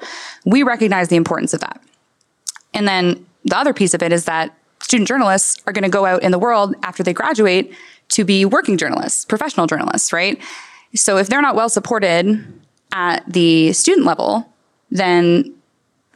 We 0.45 0.62
recognize 0.62 1.09
the 1.09 1.16
importance 1.16 1.52
of 1.52 1.61
that. 1.61 1.83
And 2.73 2.87
then 2.87 3.26
the 3.45 3.57
other 3.57 3.75
piece 3.75 3.92
of 3.92 4.02
it 4.02 4.12
is 4.12 4.25
that 4.26 4.57
student 4.81 5.09
journalists 5.09 5.61
are 5.66 5.73
going 5.73 5.83
to 5.85 5.90
go 5.90 6.07
out 6.07 6.23
in 6.23 6.31
the 6.31 6.38
world 6.38 6.75
after 6.83 7.02
they 7.02 7.12
graduate 7.12 7.75
to 8.11 8.25
be 8.25 8.45
working 8.45 8.76
journalists, 8.76 9.25
professional 9.25 9.66
journalists, 9.66 10.12
right? 10.12 10.40
So 10.95 11.16
if 11.16 11.28
they're 11.28 11.42
not 11.42 11.57
well 11.57 11.69
supported 11.69 12.45
at 12.92 13.25
the 13.31 13.73
student 13.73 14.07
level, 14.07 14.49
then 14.90 15.54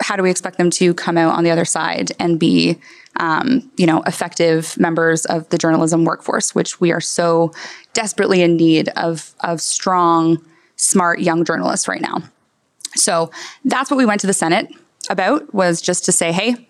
how 0.00 0.16
do 0.16 0.22
we 0.22 0.30
expect 0.30 0.58
them 0.58 0.70
to 0.70 0.94
come 0.94 1.16
out 1.16 1.34
on 1.34 1.44
the 1.44 1.50
other 1.50 1.64
side 1.64 2.12
and 2.18 2.38
be 2.38 2.78
um, 3.16 3.70
you 3.76 3.86
know 3.86 4.02
effective 4.02 4.76
members 4.78 5.24
of 5.26 5.48
the 5.48 5.58
journalism 5.58 6.04
workforce 6.04 6.54
which 6.54 6.80
we 6.80 6.92
are 6.92 7.00
so 7.00 7.52
desperately 7.94 8.42
in 8.42 8.56
need 8.56 8.88
of 8.90 9.34
of 9.40 9.60
strong 9.60 10.44
smart 10.76 11.20
young 11.20 11.44
journalists 11.44 11.88
right 11.88 12.02
now. 12.02 12.22
So 12.94 13.30
that's 13.64 13.90
what 13.90 13.96
we 13.96 14.06
went 14.06 14.20
to 14.20 14.26
the 14.26 14.34
senate 14.34 14.68
about 15.10 15.54
was 15.54 15.80
just 15.80 16.04
to 16.04 16.12
say 16.12 16.32
hey 16.32 16.68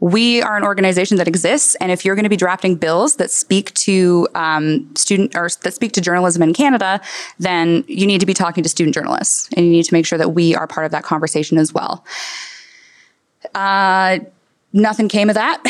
we 0.00 0.42
are 0.42 0.56
an 0.56 0.64
organization 0.64 1.16
that 1.16 1.28
exists 1.28 1.76
and 1.76 1.90
if 1.90 2.04
you're 2.04 2.14
going 2.14 2.24
to 2.24 2.30
be 2.30 2.36
drafting 2.36 2.74
bills 2.74 3.16
that 3.16 3.30
speak 3.30 3.72
to 3.74 4.28
um, 4.34 4.94
student 4.96 5.34
or 5.36 5.48
that 5.62 5.72
speak 5.72 5.92
to 5.92 6.00
journalism 6.00 6.42
in 6.42 6.52
canada 6.52 7.00
then 7.38 7.84
you 7.86 8.06
need 8.06 8.20
to 8.20 8.26
be 8.26 8.34
talking 8.34 8.62
to 8.62 8.68
student 8.68 8.94
journalists 8.94 9.48
and 9.56 9.64
you 9.66 9.72
need 9.72 9.84
to 9.84 9.94
make 9.94 10.06
sure 10.06 10.18
that 10.18 10.30
we 10.30 10.54
are 10.54 10.66
part 10.66 10.84
of 10.84 10.92
that 10.92 11.04
conversation 11.04 11.58
as 11.58 11.72
well 11.72 12.04
uh, 13.54 14.18
nothing 14.72 15.08
came 15.08 15.28
of 15.28 15.34
that. 15.34 15.62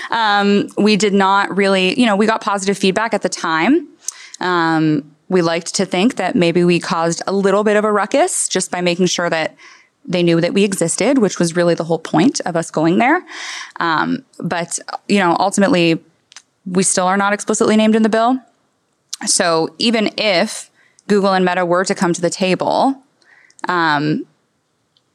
um, 0.10 0.68
we 0.78 0.96
did 0.96 1.14
not 1.14 1.54
really, 1.56 1.98
you 1.98 2.06
know, 2.06 2.16
we 2.16 2.26
got 2.26 2.40
positive 2.40 2.78
feedback 2.78 3.14
at 3.14 3.22
the 3.22 3.28
time. 3.28 3.88
Um, 4.40 5.10
we 5.28 5.42
liked 5.42 5.74
to 5.76 5.86
think 5.86 6.16
that 6.16 6.34
maybe 6.34 6.64
we 6.64 6.78
caused 6.78 7.22
a 7.26 7.32
little 7.32 7.64
bit 7.64 7.76
of 7.76 7.84
a 7.84 7.92
ruckus 7.92 8.48
just 8.48 8.70
by 8.70 8.80
making 8.80 9.06
sure 9.06 9.30
that 9.30 9.56
they 10.04 10.22
knew 10.22 10.40
that 10.40 10.52
we 10.52 10.64
existed, 10.64 11.18
which 11.18 11.38
was 11.38 11.56
really 11.56 11.74
the 11.74 11.84
whole 11.84 11.98
point 11.98 12.40
of 12.44 12.56
us 12.56 12.70
going 12.70 12.98
there. 12.98 13.24
Um, 13.80 14.24
but, 14.38 14.78
you 15.08 15.18
know, 15.18 15.34
ultimately, 15.38 16.02
we 16.66 16.82
still 16.82 17.06
are 17.06 17.16
not 17.16 17.32
explicitly 17.32 17.76
named 17.76 17.96
in 17.96 18.02
the 18.02 18.08
bill. 18.08 18.38
So 19.26 19.74
even 19.78 20.10
if 20.18 20.70
Google 21.08 21.32
and 21.32 21.44
Meta 21.44 21.64
were 21.64 21.84
to 21.84 21.94
come 21.94 22.12
to 22.12 22.20
the 22.20 22.30
table, 22.30 23.02
um, 23.68 24.26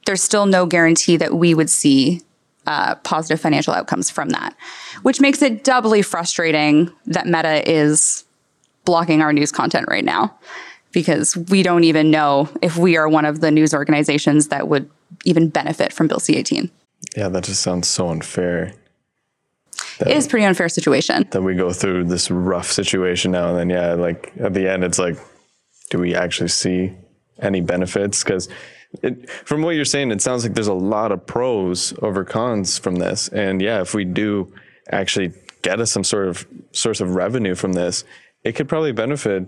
there's 0.06 0.24
still 0.24 0.46
no 0.46 0.66
guarantee 0.66 1.18
that 1.18 1.36
we 1.36 1.54
would 1.54 1.70
see 1.70 2.22
uh, 2.68 2.96
positive 2.96 3.40
financial 3.40 3.74
outcomes 3.74 4.10
from 4.10 4.30
that, 4.30 4.56
which 5.02 5.22
makes 5.22 5.42
it 5.42 5.64
doubly 5.64 6.02
frustrating 6.02 6.92
that 7.06 7.26
Meta 7.26 7.70
is 7.70 8.26
blocking 8.86 9.22
our 9.22 9.34
news 9.34 9.52
content 9.52 9.88
right 9.90 10.06
now 10.06 10.36
because 10.92 11.36
we 11.50 11.64
don't 11.64 11.84
even 11.84 12.12
know 12.12 12.50
if 12.62 12.78
we 12.78 12.98
are 12.98 13.08
one 13.08 13.26
of 13.26 13.42
the 13.42 13.52
news 13.52 13.74
organizations 13.74 14.48
that 14.48 14.68
would 14.68 14.90
even 15.26 15.50
benefit 15.50 15.94
from 15.94 16.08
Bill 16.08 16.20
C 16.20 16.36
18. 16.36 16.70
Yeah, 17.16 17.30
that 17.30 17.44
just 17.44 17.62
sounds 17.62 17.88
so 17.88 18.10
unfair. 18.10 18.74
That, 20.00 20.10
it 20.10 20.18
is 20.18 20.26
a 20.26 20.30
pretty 20.30 20.46
unfair 20.46 20.70
situation. 20.70 21.28
That 21.32 21.42
we 21.42 21.56
go 21.56 21.72
through 21.72 22.06
this 22.06 22.30
rough 22.32 22.72
situation 22.72 23.32
now, 23.32 23.50
and 23.50 23.58
then, 23.58 23.70
yeah, 23.70 23.94
like 23.94 24.32
at 24.40 24.54
the 24.54 24.70
end, 24.70 24.84
it's 24.84 25.00
like, 25.00 25.18
do 25.90 26.00
we 26.00 26.16
actually 26.16 26.50
see 26.50 26.94
any 27.40 27.62
benefits? 27.62 28.24
Because 28.24 28.48
it, 29.04 29.30
from 29.30 29.62
what 29.62 29.76
you're 29.76 29.86
saying, 29.86 30.12
it 30.12 30.22
sounds 30.22 30.44
like 30.44 30.54
there's 30.54 30.68
a 30.68 30.74
lot 30.74 31.12
of 31.12 31.26
pros 31.26 31.94
over 32.02 32.24
cons 32.26 32.78
from 32.78 32.96
this. 32.96 33.28
And 33.30 33.62
yeah, 33.62 33.82
if 33.82 33.94
we 33.94 34.06
do 34.06 34.52
actually 34.92 35.34
get 35.62 35.80
us 35.80 35.92
some 35.92 36.04
sort 36.04 36.28
of 36.28 36.48
source 36.72 37.02
of 37.02 37.16
revenue 37.16 37.56
from 37.56 37.74
this, 37.74 38.04
it 38.44 38.54
could 38.54 38.68
probably 38.68 38.92
benefit 38.92 39.48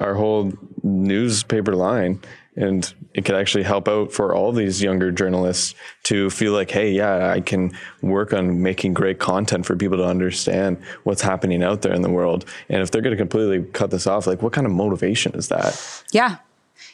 our 0.00 0.14
whole 0.14 0.52
newspaper 0.82 1.74
line. 1.74 2.20
And 2.56 2.92
it 3.14 3.24
could 3.24 3.34
actually 3.34 3.64
help 3.64 3.88
out 3.88 4.12
for 4.12 4.32
all 4.32 4.52
these 4.52 4.80
younger 4.80 5.10
journalists 5.10 5.74
to 6.04 6.30
feel 6.30 6.52
like, 6.52 6.70
hey, 6.70 6.92
yeah, 6.92 7.30
I 7.30 7.40
can 7.40 7.76
work 8.00 8.32
on 8.32 8.62
making 8.62 8.94
great 8.94 9.18
content 9.18 9.66
for 9.66 9.74
people 9.74 9.98
to 9.98 10.04
understand 10.04 10.80
what's 11.02 11.22
happening 11.22 11.64
out 11.64 11.82
there 11.82 11.92
in 11.92 12.02
the 12.02 12.10
world. 12.10 12.44
And 12.68 12.80
if 12.80 12.92
they're 12.92 13.02
going 13.02 13.16
to 13.16 13.20
completely 13.20 13.64
cut 13.72 13.90
this 13.90 14.06
off, 14.06 14.28
like 14.28 14.40
what 14.40 14.52
kind 14.52 14.68
of 14.68 14.72
motivation 14.72 15.34
is 15.34 15.48
that? 15.48 16.04
Yeah. 16.12 16.36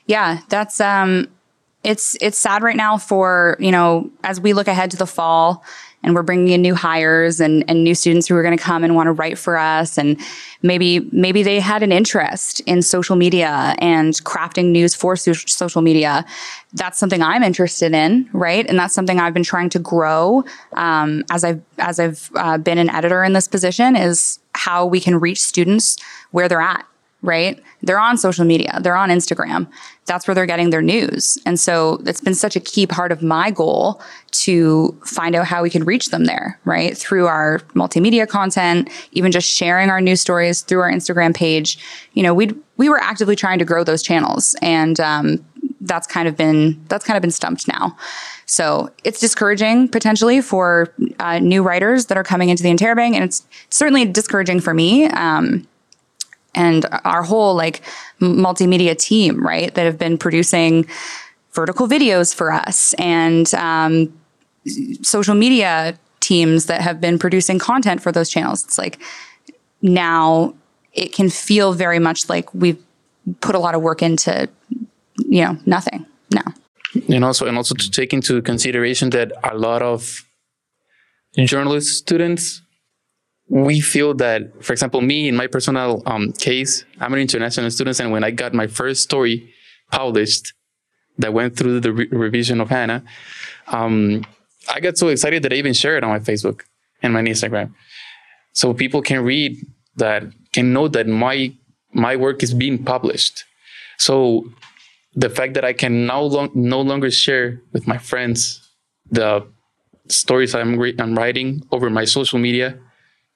Yeah. 0.06 0.40
That's, 0.48 0.80
um, 0.80 1.28
it's 1.82 2.16
it's 2.20 2.38
sad 2.38 2.62
right 2.62 2.76
now 2.76 2.98
for 2.98 3.56
you 3.58 3.70
know 3.70 4.10
as 4.24 4.40
we 4.40 4.52
look 4.52 4.68
ahead 4.68 4.90
to 4.90 4.96
the 4.96 5.06
fall 5.06 5.64
and 6.02 6.14
we're 6.14 6.22
bringing 6.22 6.48
in 6.48 6.62
new 6.62 6.74
hires 6.74 7.40
and, 7.40 7.62
and 7.68 7.84
new 7.84 7.94
students 7.94 8.26
who 8.26 8.34
are 8.34 8.42
going 8.42 8.56
to 8.56 8.62
come 8.62 8.84
and 8.84 8.94
want 8.94 9.06
to 9.06 9.12
write 9.12 9.38
for 9.38 9.56
us 9.56 9.98
and 9.98 10.18
maybe 10.62 11.00
maybe 11.12 11.42
they 11.42 11.60
had 11.60 11.82
an 11.82 11.92
interest 11.92 12.60
in 12.60 12.82
social 12.82 13.16
media 13.16 13.74
and 13.78 14.14
crafting 14.24 14.70
news 14.70 14.94
for 14.94 15.16
so- 15.16 15.32
social 15.32 15.82
media. 15.82 16.24
That's 16.74 16.98
something 16.98 17.22
i'm 17.22 17.42
interested 17.42 17.92
in 17.92 18.28
right? 18.32 18.66
And 18.68 18.78
that's 18.78 18.94
something 18.94 19.18
i've 19.18 19.34
been 19.34 19.42
trying 19.42 19.70
to 19.70 19.78
grow 19.78 20.44
um, 20.74 21.24
as 21.30 21.44
i've 21.44 21.62
as 21.78 21.98
i've 21.98 22.30
uh, 22.34 22.58
been 22.58 22.78
an 22.78 22.90
editor 22.90 23.24
in 23.24 23.32
this 23.32 23.48
position 23.48 23.96
is 23.96 24.38
how 24.54 24.84
we 24.84 25.00
can 25.00 25.18
reach 25.18 25.40
students 25.40 25.96
where 26.30 26.48
they're 26.48 26.60
at 26.60 26.84
right? 27.22 27.62
They're 27.82 27.98
on 27.98 28.16
social 28.16 28.44
media, 28.44 28.78
they're 28.82 28.96
on 28.96 29.10
Instagram. 29.10 29.68
That's 30.06 30.26
where 30.26 30.34
they're 30.34 30.46
getting 30.46 30.70
their 30.70 30.82
news. 30.82 31.38
And 31.46 31.60
so 31.60 32.00
it's 32.06 32.20
been 32.20 32.34
such 32.34 32.56
a 32.56 32.60
key 32.60 32.86
part 32.86 33.12
of 33.12 33.22
my 33.22 33.50
goal 33.50 34.02
to 34.32 34.98
find 35.04 35.36
out 35.36 35.46
how 35.46 35.62
we 35.62 35.70
can 35.70 35.84
reach 35.84 36.08
them 36.10 36.24
there, 36.24 36.58
right? 36.64 36.96
Through 36.96 37.26
our 37.26 37.60
multimedia 37.74 38.26
content, 38.26 38.90
even 39.12 39.30
just 39.30 39.48
sharing 39.48 39.88
our 39.90 40.00
news 40.00 40.20
stories 40.20 40.62
through 40.62 40.80
our 40.80 40.90
Instagram 40.90 41.34
page. 41.34 41.78
You 42.14 42.22
know, 42.22 42.34
we 42.34 42.52
we 42.76 42.88
were 42.88 42.98
actively 42.98 43.36
trying 43.36 43.58
to 43.58 43.64
grow 43.64 43.84
those 43.84 44.02
channels. 44.02 44.56
And 44.62 44.98
um, 44.98 45.44
that's 45.80 46.06
kind 46.06 46.28
of 46.28 46.36
been 46.36 46.82
that's 46.88 47.04
kind 47.04 47.16
of 47.16 47.20
been 47.22 47.30
stumped 47.30 47.66
now. 47.68 47.96
So 48.46 48.90
it's 49.04 49.20
discouraging 49.20 49.88
potentially 49.88 50.40
for 50.40 50.92
uh, 51.18 51.38
new 51.38 51.62
writers 51.62 52.06
that 52.06 52.18
are 52.18 52.24
coming 52.24 52.48
into 52.48 52.62
the 52.62 52.68
Interrobang, 52.70 53.14
and 53.14 53.24
it's 53.24 53.46
certainly 53.70 54.04
discouraging 54.04 54.60
for 54.60 54.74
me. 54.74 55.06
Um, 55.06 55.66
and 56.54 56.86
our 57.04 57.22
whole 57.22 57.54
like 57.54 57.82
multimedia 58.20 58.96
team, 58.96 59.44
right, 59.44 59.74
that 59.74 59.84
have 59.84 59.98
been 59.98 60.18
producing 60.18 60.86
vertical 61.52 61.88
videos 61.88 62.34
for 62.34 62.52
us 62.52 62.92
and 62.94 63.52
um, 63.54 64.12
social 65.02 65.34
media 65.34 65.98
teams 66.20 66.66
that 66.66 66.80
have 66.80 67.00
been 67.00 67.18
producing 67.18 67.58
content 67.58 68.02
for 68.02 68.12
those 68.12 68.28
channels. 68.28 68.64
It's 68.64 68.78
like 68.78 69.00
now 69.82 70.54
it 70.92 71.12
can 71.12 71.30
feel 71.30 71.72
very 71.72 71.98
much 71.98 72.28
like 72.28 72.52
we've 72.54 72.82
put 73.40 73.54
a 73.54 73.58
lot 73.58 73.74
of 73.74 73.82
work 73.82 74.02
into, 74.02 74.48
you 75.18 75.44
know, 75.44 75.58
nothing 75.66 76.06
now. 76.30 76.54
And 77.08 77.24
also, 77.24 77.46
and 77.46 77.56
also 77.56 77.74
to 77.74 77.90
take 77.90 78.12
into 78.12 78.42
consideration 78.42 79.10
that 79.10 79.32
a 79.44 79.56
lot 79.56 79.82
of 79.82 80.24
journalist 81.38 81.96
students 81.96 82.62
we 83.50 83.80
feel 83.80 84.14
that, 84.14 84.64
for 84.64 84.72
example, 84.72 85.00
me 85.00 85.26
in 85.26 85.34
my 85.34 85.48
personal 85.48 86.04
um, 86.06 86.32
case, 86.32 86.84
I'm 87.00 87.12
an 87.12 87.18
international 87.18 87.68
student, 87.72 87.98
and 87.98 88.12
when 88.12 88.22
I 88.22 88.30
got 88.30 88.54
my 88.54 88.68
first 88.68 89.02
story 89.02 89.52
published 89.90 90.54
that 91.18 91.34
went 91.34 91.56
through 91.56 91.80
the 91.80 91.92
re- 91.92 92.08
revision 92.12 92.60
of 92.60 92.70
Hannah, 92.70 93.02
um, 93.66 94.24
I 94.72 94.78
got 94.78 94.96
so 94.96 95.08
excited 95.08 95.42
that 95.42 95.52
I 95.52 95.56
even 95.56 95.74
shared 95.74 95.98
it 95.98 96.04
on 96.04 96.10
my 96.10 96.20
Facebook 96.20 96.62
and 97.02 97.12
my 97.12 97.22
Instagram, 97.22 97.74
so 98.52 98.72
people 98.72 99.02
can 99.02 99.24
read 99.24 99.58
that, 99.96 100.22
can 100.52 100.72
know 100.72 100.86
that 100.86 101.08
my 101.08 101.52
my 101.92 102.14
work 102.14 102.44
is 102.44 102.54
being 102.54 102.84
published. 102.84 103.44
So 103.98 104.44
the 105.14 105.28
fact 105.28 105.54
that 105.54 105.64
I 105.64 105.72
can 105.72 106.06
now 106.06 106.20
long, 106.20 106.50
no 106.54 106.80
longer 106.80 107.10
share 107.10 107.60
with 107.72 107.88
my 107.88 107.98
friends 107.98 108.60
the 109.10 109.44
stories 110.06 110.54
I'm, 110.54 110.78
re- 110.78 110.94
I'm 111.00 111.18
writing 111.18 111.66
over 111.72 111.90
my 111.90 112.04
social 112.04 112.38
media 112.38 112.78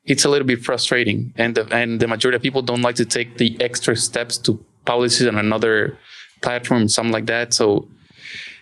it's 0.06 0.24
a 0.24 0.28
little 0.28 0.46
bit 0.46 0.62
frustrating, 0.62 1.32
and 1.36 1.54
the, 1.54 1.66
and 1.74 2.00
the 2.00 2.06
majority 2.06 2.36
of 2.36 2.42
people 2.42 2.62
don't 2.62 2.82
like 2.82 2.96
to 2.96 3.04
take 3.04 3.38
the 3.38 3.56
extra 3.60 3.96
steps 3.96 4.36
to 4.38 4.62
publish 4.84 5.20
it 5.20 5.28
on 5.28 5.38
another 5.38 5.98
platform, 6.42 6.88
something 6.88 7.12
like 7.12 7.26
that. 7.26 7.54
So 7.54 7.88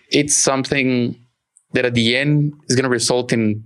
it's 0.09 0.37
something 0.37 1.19
that 1.73 1.85
at 1.85 1.93
the 1.93 2.15
end 2.15 2.53
is 2.69 2.75
going 2.75 2.83
to 2.83 2.89
result 2.89 3.33
in 3.33 3.63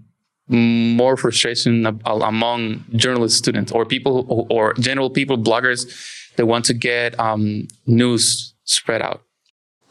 more 0.49 1.17
frustration 1.17 1.85
among 2.05 2.85
journalist 2.95 3.37
students 3.37 3.71
or 3.71 3.85
people 3.85 4.47
or 4.49 4.73
general 4.75 5.09
people, 5.09 5.37
bloggers 5.37 5.85
that 6.37 6.45
want 6.45 6.65
to 6.65 6.73
get 6.73 7.19
um, 7.19 7.67
news 7.85 8.53
spread 8.63 9.01
out. 9.01 9.21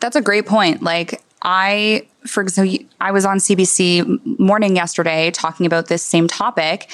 That's 0.01 0.17
a 0.17 0.23
great 0.23 0.47
point. 0.47 0.83
Like 0.83 1.23
I, 1.47 2.07
for 2.27 2.43
example, 2.43 2.77
I 3.01 3.13
was 3.13 3.25
on 3.25 3.39
CBC 3.39 4.39
morning 4.39 4.75
yesterday 4.75 5.31
talking 5.31 5.65
about 5.65 5.87
this 5.87 6.03
same 6.03 6.27
topic, 6.27 6.91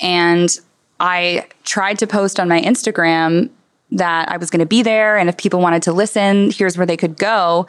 and 0.00 0.50
I 0.98 1.46
tried 1.64 2.00
to 2.00 2.06
post 2.06 2.40
on 2.40 2.48
my 2.48 2.60
Instagram 2.60 3.48
that 3.92 4.28
I 4.28 4.38
was 4.38 4.50
going 4.50 4.60
to 4.60 4.66
be 4.66 4.82
there, 4.82 5.16
and 5.16 5.28
if 5.28 5.36
people 5.36 5.60
wanted 5.60 5.84
to 5.84 5.92
listen, 5.92 6.50
here's 6.50 6.76
where 6.76 6.86
they 6.86 6.96
could 6.96 7.16
go. 7.16 7.68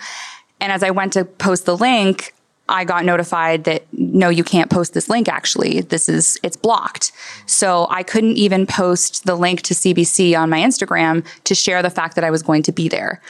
And 0.60 0.72
as 0.72 0.82
I 0.82 0.90
went 0.90 1.13
to 1.13 1.24
post 1.24 1.66
the 1.66 1.78
link, 1.78 2.34
I 2.68 2.84
got 2.84 3.06
notified 3.06 3.66
that 3.66 3.84
no, 3.92 4.30
you 4.30 4.44
can't 4.44 4.72
post 4.72 4.94
this 4.94 5.10
link. 5.10 5.28
Actually, 5.28 5.82
this 5.82 6.10
is 6.10 6.40
it's 6.42 6.56
blocked. 6.56 7.12
So 7.46 7.88
I 7.92 8.02
couldn't 8.02 8.38
even 8.38 8.66
post 8.66 9.25
the 9.25 9.36
link 9.36 9.62
to 9.63 9.74
CBC 9.74 10.40
on 10.40 10.50
my 10.50 10.62
Instagram 10.62 11.25
to 11.44 11.54
share 11.54 11.84
the 11.84 11.90
fact 11.90 12.16
that 12.16 12.24
I 12.24 12.32
was 12.32 12.42
going 12.42 12.63
to 12.63 12.72
be 12.72 12.88
there. 12.88 13.22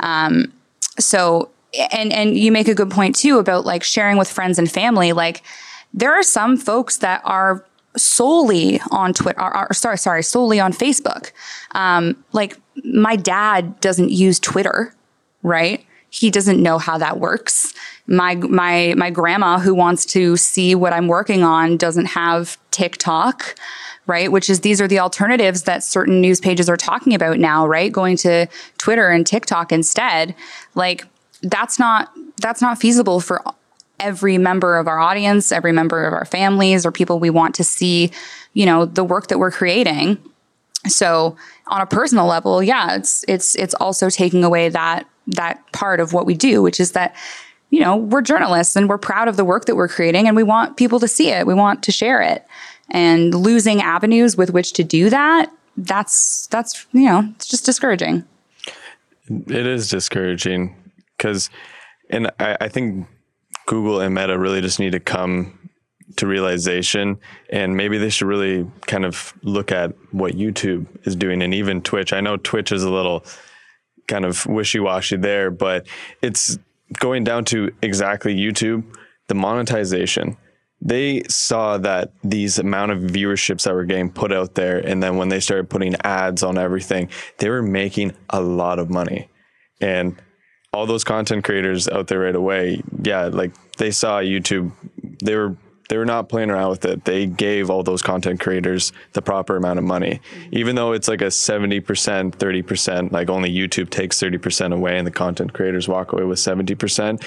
Um, 0.00 0.52
so 0.98 1.48
and 1.92 2.12
and 2.12 2.36
you 2.36 2.50
make 2.52 2.68
a 2.68 2.74
good 2.74 2.90
point 2.90 3.14
too 3.14 3.38
about 3.38 3.64
like 3.64 3.82
sharing 3.82 4.18
with 4.18 4.30
friends 4.30 4.58
and 4.58 4.70
family 4.70 5.12
like 5.12 5.42
there 5.92 6.12
are 6.12 6.22
some 6.22 6.56
folks 6.56 6.98
that 6.98 7.20
are 7.24 7.64
solely 7.96 8.80
on 8.90 9.12
Twitter, 9.12 9.40
or, 9.40 9.70
or, 9.70 9.74
sorry, 9.74 9.98
sorry, 9.98 10.22
solely 10.22 10.60
on 10.60 10.72
Facebook. 10.72 11.32
Um, 11.72 12.22
like 12.32 12.56
my 12.84 13.16
dad 13.16 13.80
doesn't 13.80 14.10
use 14.10 14.38
Twitter, 14.38 14.94
right? 15.42 15.84
He 16.10 16.30
doesn't 16.30 16.62
know 16.62 16.78
how 16.78 16.98
that 16.98 17.20
works. 17.20 17.72
My 18.06 18.34
my 18.34 18.94
my 18.96 19.10
grandma, 19.10 19.58
who 19.58 19.74
wants 19.74 20.04
to 20.06 20.36
see 20.36 20.74
what 20.74 20.92
I'm 20.92 21.06
working 21.06 21.44
on, 21.44 21.76
doesn't 21.76 22.06
have 22.06 22.58
TikTok, 22.72 23.54
right? 24.06 24.32
Which 24.32 24.50
is 24.50 24.60
these 24.60 24.80
are 24.80 24.88
the 24.88 24.98
alternatives 24.98 25.62
that 25.64 25.84
certain 25.84 26.20
news 26.20 26.40
pages 26.40 26.68
are 26.68 26.76
talking 26.76 27.14
about 27.14 27.38
now, 27.38 27.66
right? 27.66 27.92
Going 27.92 28.16
to 28.18 28.48
Twitter 28.78 29.08
and 29.08 29.24
TikTok 29.24 29.70
instead, 29.70 30.34
like 30.74 31.04
that's 31.42 31.78
not 31.78 32.10
that's 32.40 32.62
not 32.62 32.78
feasible 32.78 33.20
for 33.20 33.42
every 33.98 34.38
member 34.38 34.78
of 34.78 34.88
our 34.88 34.98
audience, 34.98 35.52
every 35.52 35.72
member 35.72 36.06
of 36.06 36.12
our 36.12 36.24
families 36.24 36.86
or 36.86 36.92
people 36.92 37.20
we 37.20 37.30
want 37.30 37.54
to 37.54 37.64
see, 37.64 38.10
you 38.54 38.64
know, 38.64 38.86
the 38.86 39.04
work 39.04 39.28
that 39.28 39.38
we're 39.38 39.50
creating. 39.50 40.18
So 40.86 41.36
on 41.66 41.80
a 41.82 41.86
personal 41.86 42.26
level, 42.26 42.62
yeah, 42.62 42.94
it's 42.94 43.24
it's 43.28 43.54
it's 43.56 43.74
also 43.74 44.08
taking 44.10 44.42
away 44.42 44.70
that 44.70 45.06
that 45.28 45.70
part 45.72 46.00
of 46.00 46.12
what 46.12 46.26
we 46.26 46.34
do, 46.34 46.62
which 46.62 46.80
is 46.80 46.92
that 46.92 47.14
you 47.70 47.78
know, 47.78 47.96
we're 47.96 48.20
journalists 48.20 48.74
and 48.74 48.88
we're 48.88 48.98
proud 48.98 49.28
of 49.28 49.36
the 49.36 49.44
work 49.44 49.66
that 49.66 49.76
we're 49.76 49.88
creating 49.88 50.26
and 50.26 50.34
we 50.36 50.42
want 50.42 50.76
people 50.76 50.98
to 50.98 51.06
see 51.06 51.30
it. 51.30 51.46
We 51.46 51.54
want 51.54 51.84
to 51.84 51.92
share 51.92 52.20
it. 52.20 52.44
And 52.90 53.32
losing 53.32 53.80
avenues 53.80 54.36
with 54.36 54.50
which 54.50 54.72
to 54.72 54.82
do 54.82 55.08
that, 55.08 55.52
that's 55.76 56.48
that's, 56.48 56.86
you 56.92 57.04
know, 57.04 57.32
it's 57.36 57.46
just 57.46 57.64
discouraging. 57.64 58.24
It 59.28 59.66
is 59.66 59.88
discouraging 59.88 60.74
because, 61.20 61.50
and 62.08 62.30
I, 62.40 62.56
I 62.62 62.68
think 62.68 63.06
Google 63.66 64.00
and 64.00 64.14
Meta 64.14 64.38
really 64.38 64.62
just 64.62 64.80
need 64.80 64.92
to 64.92 65.00
come 65.00 65.58
to 66.16 66.26
realization 66.26 67.18
and 67.50 67.76
maybe 67.76 67.98
they 67.98 68.08
should 68.08 68.26
really 68.26 68.66
kind 68.86 69.04
of 69.04 69.34
look 69.42 69.70
at 69.70 69.92
what 70.12 70.32
YouTube 70.32 70.86
is 71.06 71.14
doing 71.14 71.42
and 71.42 71.52
even 71.54 71.82
Twitch. 71.82 72.12
I 72.12 72.20
know 72.20 72.38
Twitch 72.38 72.72
is 72.72 72.82
a 72.82 72.90
little 72.90 73.24
kind 74.08 74.24
of 74.24 74.46
wishy-washy 74.46 75.18
there, 75.18 75.50
but 75.50 75.86
it's 76.22 76.58
going 76.98 77.22
down 77.22 77.44
to 77.44 77.70
exactly 77.82 78.34
YouTube, 78.34 78.82
the 79.28 79.34
monetization. 79.34 80.38
They 80.80 81.22
saw 81.28 81.76
that 81.78 82.12
these 82.24 82.58
amount 82.58 82.92
of 82.92 83.00
viewerships 83.00 83.64
that 83.64 83.74
were 83.74 83.84
getting 83.84 84.10
put 84.10 84.32
out 84.32 84.54
there 84.54 84.78
and 84.78 85.02
then 85.02 85.16
when 85.16 85.28
they 85.28 85.38
started 85.38 85.68
putting 85.68 85.94
ads 86.02 86.42
on 86.42 86.56
everything, 86.56 87.10
they 87.36 87.50
were 87.50 87.62
making 87.62 88.16
a 88.30 88.40
lot 88.40 88.78
of 88.78 88.88
money. 88.88 89.28
And 89.82 90.20
all 90.72 90.86
those 90.86 91.04
content 91.04 91.44
creators 91.44 91.88
out 91.88 92.06
there 92.06 92.20
right 92.20 92.34
away, 92.34 92.82
yeah, 93.02 93.24
like 93.24 93.52
they 93.76 93.90
saw 93.90 94.20
YouTube, 94.20 94.72
they 95.22 95.34
were 95.34 95.56
they 95.88 95.98
were 95.98 96.06
not 96.06 96.28
playing 96.28 96.50
around 96.50 96.70
with 96.70 96.84
it. 96.84 97.04
They 97.04 97.26
gave 97.26 97.68
all 97.68 97.82
those 97.82 98.00
content 98.00 98.38
creators 98.38 98.92
the 99.12 99.22
proper 99.22 99.56
amount 99.56 99.80
of 99.80 99.84
money, 99.84 100.20
even 100.52 100.76
though 100.76 100.92
it's 100.92 101.08
like 101.08 101.20
a 101.20 101.30
seventy 101.30 101.80
percent, 101.80 102.36
thirty 102.36 102.62
percent. 102.62 103.12
Like 103.12 103.28
only 103.28 103.52
YouTube 103.52 103.90
takes 103.90 104.20
thirty 104.20 104.38
percent 104.38 104.72
away, 104.72 104.96
and 104.96 105.06
the 105.06 105.10
content 105.10 105.52
creators 105.52 105.88
walk 105.88 106.12
away 106.12 106.24
with 106.24 106.38
seventy 106.38 106.76
percent. 106.76 107.24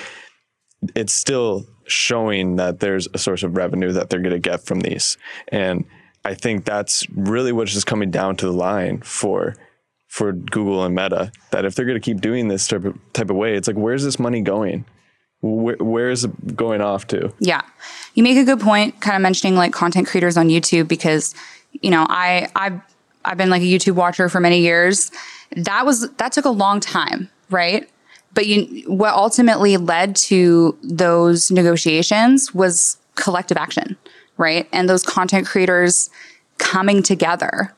It's 0.96 1.14
still 1.14 1.66
showing 1.86 2.56
that 2.58 2.80
there's 2.80 3.08
a 3.14 3.18
source 3.18 3.44
of 3.44 3.58
revenue 3.58 3.92
that 3.92 4.10
they're 4.10 4.22
going 4.22 4.32
to 4.32 4.40
get 4.40 4.66
from 4.66 4.80
these, 4.80 5.18
and 5.50 5.84
I 6.24 6.34
think 6.34 6.64
that's 6.64 7.06
really 7.10 7.52
what's 7.52 7.74
just 7.74 7.88
coming 7.88 8.12
down 8.12 8.38
to 8.38 8.46
the 8.46 8.54
line 8.54 9.02
for 9.02 9.56
for 10.14 10.32
Google 10.32 10.84
and 10.86 10.94
Meta 10.94 11.32
that 11.50 11.66
if 11.66 11.74
they're 11.74 11.88
going 11.88 12.00
to 12.00 12.00
keep 12.00 12.22
doing 12.22 12.48
this 12.48 12.68
type 12.68 12.86
of, 12.86 12.96
type 13.14 13.32
of 13.32 13.36
way, 13.36 13.56
it's 13.56 13.68
like, 13.68 13.76
where's 13.76 14.04
this 14.04 14.20
money 14.20 14.42
going? 14.42 14.86
Where, 15.42 15.76
where 15.78 16.12
is 16.12 16.24
it 16.24 16.56
going 16.56 16.82
off 16.82 17.08
to? 17.08 17.34
Yeah. 17.40 17.62
You 18.14 18.22
make 18.22 18.38
a 18.38 18.44
good 18.44 18.60
point, 18.60 19.02
kind 19.02 19.16
of 19.16 19.24
mentioning 19.24 19.56
like 19.56 19.74
content 19.74 20.06
creators 20.06 20.38
on 20.38 20.50
YouTube 20.50 20.88
because, 20.88 21.34
you 21.82 21.90
know, 21.90 22.06
I, 22.10 22.48
I've, 22.56 22.80
I've 23.26 23.38
been 23.38 23.50
like 23.50 23.64
a 23.64 23.66
YouTube 23.66 23.96
watcher 23.96 24.30
for 24.30 24.40
many 24.40 24.60
years. 24.60 25.10
That 25.56 25.84
was, 25.84 26.08
that 26.12 26.32
took 26.32 26.46
a 26.46 26.52
long 26.52 26.80
time, 26.80 27.28
right? 27.50 27.90
But 28.36 28.46
you, 28.46 28.84
what 28.86 29.16
ultimately 29.16 29.78
led 29.78 30.16
to 30.28 30.78
those 30.84 31.50
negotiations 31.50 32.54
was 32.54 32.98
collective 33.16 33.58
action, 33.58 33.98
right? 34.38 34.70
And 34.72 34.88
those 34.88 35.02
content 35.02 35.48
creators 35.48 36.12
coming 36.60 37.02
together 37.02 37.74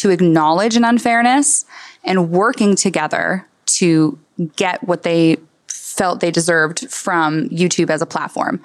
to 0.00 0.08
acknowledge 0.08 0.76
an 0.76 0.84
unfairness 0.84 1.66
and 2.04 2.30
working 2.30 2.74
together 2.74 3.46
to 3.66 4.18
get 4.56 4.82
what 4.82 5.02
they 5.02 5.36
felt 5.68 6.20
they 6.20 6.30
deserved 6.30 6.90
from 6.90 7.50
YouTube 7.50 7.90
as 7.90 8.00
a 8.00 8.06
platform. 8.06 8.62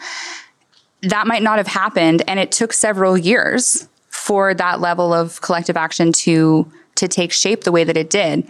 That 1.02 1.28
might 1.28 1.44
not 1.44 1.58
have 1.58 1.68
happened, 1.68 2.24
and 2.26 2.40
it 2.40 2.54
took 2.54 2.72
several 2.72 3.18
years 3.18 3.90
for 4.10 4.54
that 4.54 4.80
level 4.80 5.14
of 5.14 5.42
collective 5.42 5.76
action 5.76 6.14
to 6.14 6.72
to 6.96 7.10
take 7.10 7.34
shape 7.34 7.66
the 7.66 7.72
way 7.74 7.84
that 7.84 7.98
it 7.98 8.10
did. 8.10 8.48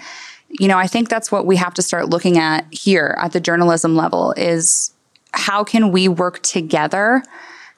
You 0.59 0.67
know, 0.67 0.77
I 0.77 0.85
think 0.85 1.09
that's 1.09 1.31
what 1.31 1.47
we 1.47 1.55
have 1.55 1.73
to 1.73 1.81
start 1.81 2.11
looking 2.11 2.37
at 2.37 2.71
here 2.71 3.17
at 3.19 3.31
the 3.31 3.39
journalism 3.39 3.95
level 3.95 4.33
is 4.37 4.93
how 5.31 5.63
can 5.63 5.91
we 5.91 6.07
work 6.07 6.43
together 6.43 7.23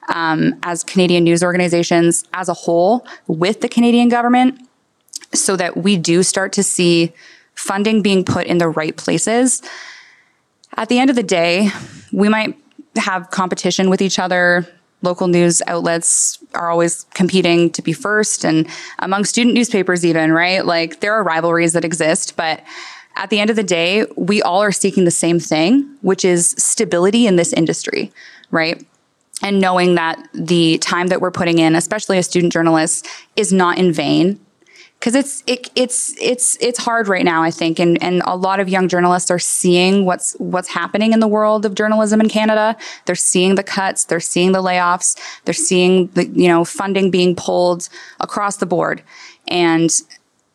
um, 0.08 0.58
as 0.62 0.84
Canadian 0.84 1.24
news 1.24 1.42
organizations 1.42 2.24
as 2.34 2.50
a 2.50 2.54
whole 2.54 3.06
with 3.26 3.62
the 3.62 3.68
Canadian 3.68 4.10
government 4.10 4.67
so 5.34 5.56
that 5.56 5.76
we 5.76 5.96
do 5.96 6.22
start 6.22 6.52
to 6.54 6.62
see 6.62 7.12
funding 7.54 8.02
being 8.02 8.24
put 8.24 8.46
in 8.46 8.58
the 8.58 8.68
right 8.68 8.96
places. 8.96 9.62
at 10.76 10.88
the 10.88 10.98
end 10.98 11.10
of 11.10 11.16
the 11.16 11.22
day, 11.22 11.70
we 12.12 12.28
might 12.28 12.56
have 12.96 13.30
competition 13.30 13.90
with 13.90 14.00
each 14.00 14.18
other. 14.18 14.66
Local 15.02 15.26
news 15.28 15.62
outlets 15.66 16.38
are 16.54 16.70
always 16.70 17.04
competing 17.14 17.70
to 17.70 17.82
be 17.82 17.92
first, 17.92 18.44
and 18.44 18.68
among 18.98 19.24
student 19.24 19.54
newspapers, 19.54 20.04
even, 20.04 20.32
right? 20.32 20.64
Like 20.64 21.00
there 21.00 21.14
are 21.14 21.22
rivalries 21.22 21.72
that 21.72 21.84
exist, 21.84 22.36
but 22.36 22.62
at 23.16 23.30
the 23.30 23.40
end 23.40 23.50
of 23.50 23.56
the 23.56 23.64
day, 23.64 24.06
we 24.16 24.42
all 24.42 24.62
are 24.62 24.72
seeking 24.72 25.04
the 25.04 25.10
same 25.10 25.40
thing, 25.40 25.96
which 26.02 26.24
is 26.24 26.54
stability 26.58 27.26
in 27.26 27.36
this 27.36 27.52
industry, 27.52 28.12
right? 28.50 28.84
And 29.42 29.60
knowing 29.60 29.94
that 29.96 30.18
the 30.32 30.78
time 30.78 31.08
that 31.08 31.20
we're 31.20 31.32
putting 31.32 31.58
in, 31.58 31.74
especially 31.74 32.18
as 32.18 32.26
student 32.26 32.52
journalists, 32.52 33.08
is 33.36 33.52
not 33.52 33.78
in 33.78 33.92
vain 33.92 34.40
because 34.98 35.14
it's 35.14 35.42
it, 35.46 35.70
it's 35.74 36.14
it's 36.20 36.56
it's 36.60 36.78
hard 36.78 37.08
right 37.08 37.24
now 37.24 37.42
i 37.42 37.50
think 37.50 37.78
and 37.78 38.02
and 38.02 38.22
a 38.24 38.36
lot 38.36 38.58
of 38.60 38.68
young 38.68 38.88
journalists 38.88 39.30
are 39.30 39.38
seeing 39.38 40.04
what's 40.04 40.32
what's 40.38 40.68
happening 40.68 41.12
in 41.12 41.20
the 41.20 41.28
world 41.28 41.64
of 41.64 41.74
journalism 41.74 42.20
in 42.20 42.28
canada. 42.28 42.76
They're 43.06 43.14
seeing 43.14 43.54
the 43.54 43.62
cuts. 43.62 44.04
They're 44.04 44.20
seeing 44.20 44.52
the 44.52 44.62
layoffs. 44.62 45.18
They're 45.44 45.54
seeing 45.54 46.08
the 46.08 46.26
you 46.26 46.48
know 46.48 46.64
funding 46.64 47.10
being 47.10 47.34
pulled 47.34 47.88
across 48.20 48.56
the 48.56 48.66
board. 48.66 49.02
And 49.48 49.90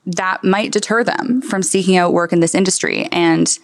that 0.05 0.43
might 0.43 0.71
deter 0.71 1.03
them 1.03 1.41
from 1.41 1.63
seeking 1.63 1.95
out 1.97 2.13
work 2.13 2.33
in 2.33 2.39
this 2.39 2.55
industry. 2.55 3.07
And 3.11 3.57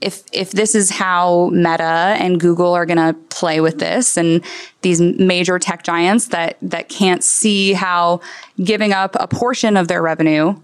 if 0.00 0.22
if 0.32 0.52
this 0.52 0.74
is 0.74 0.90
how 0.90 1.50
Meta 1.52 2.16
and 2.18 2.40
Google 2.40 2.72
are 2.74 2.86
going 2.86 2.98
to 2.98 3.18
play 3.30 3.60
with 3.60 3.78
this, 3.78 4.16
and 4.16 4.44
these 4.82 5.00
major 5.00 5.58
tech 5.58 5.82
giants 5.82 6.28
that 6.28 6.56
that 6.62 6.88
can't 6.88 7.24
see 7.24 7.72
how 7.72 8.20
giving 8.62 8.92
up 8.92 9.16
a 9.18 9.26
portion 9.26 9.76
of 9.76 9.88
their 9.88 10.02
revenue 10.02 10.54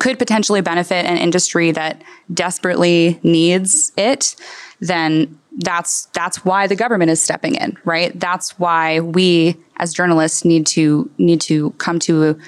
could 0.00 0.18
potentially 0.18 0.60
benefit 0.60 1.06
an 1.06 1.16
industry 1.16 1.70
that 1.72 2.02
desperately 2.32 3.18
needs 3.22 3.92
it, 3.96 4.36
then 4.80 5.38
that's 5.58 6.06
that's 6.06 6.44
why 6.44 6.66
the 6.66 6.76
government 6.76 7.10
is 7.10 7.22
stepping 7.22 7.54
in, 7.56 7.76
right? 7.84 8.18
That's 8.18 8.58
why 8.58 9.00
we 9.00 9.56
as 9.76 9.92
journalists 9.92 10.44
need 10.44 10.66
to 10.68 11.10
need 11.18 11.40
to 11.42 11.70
come 11.72 11.98
to 12.00 12.38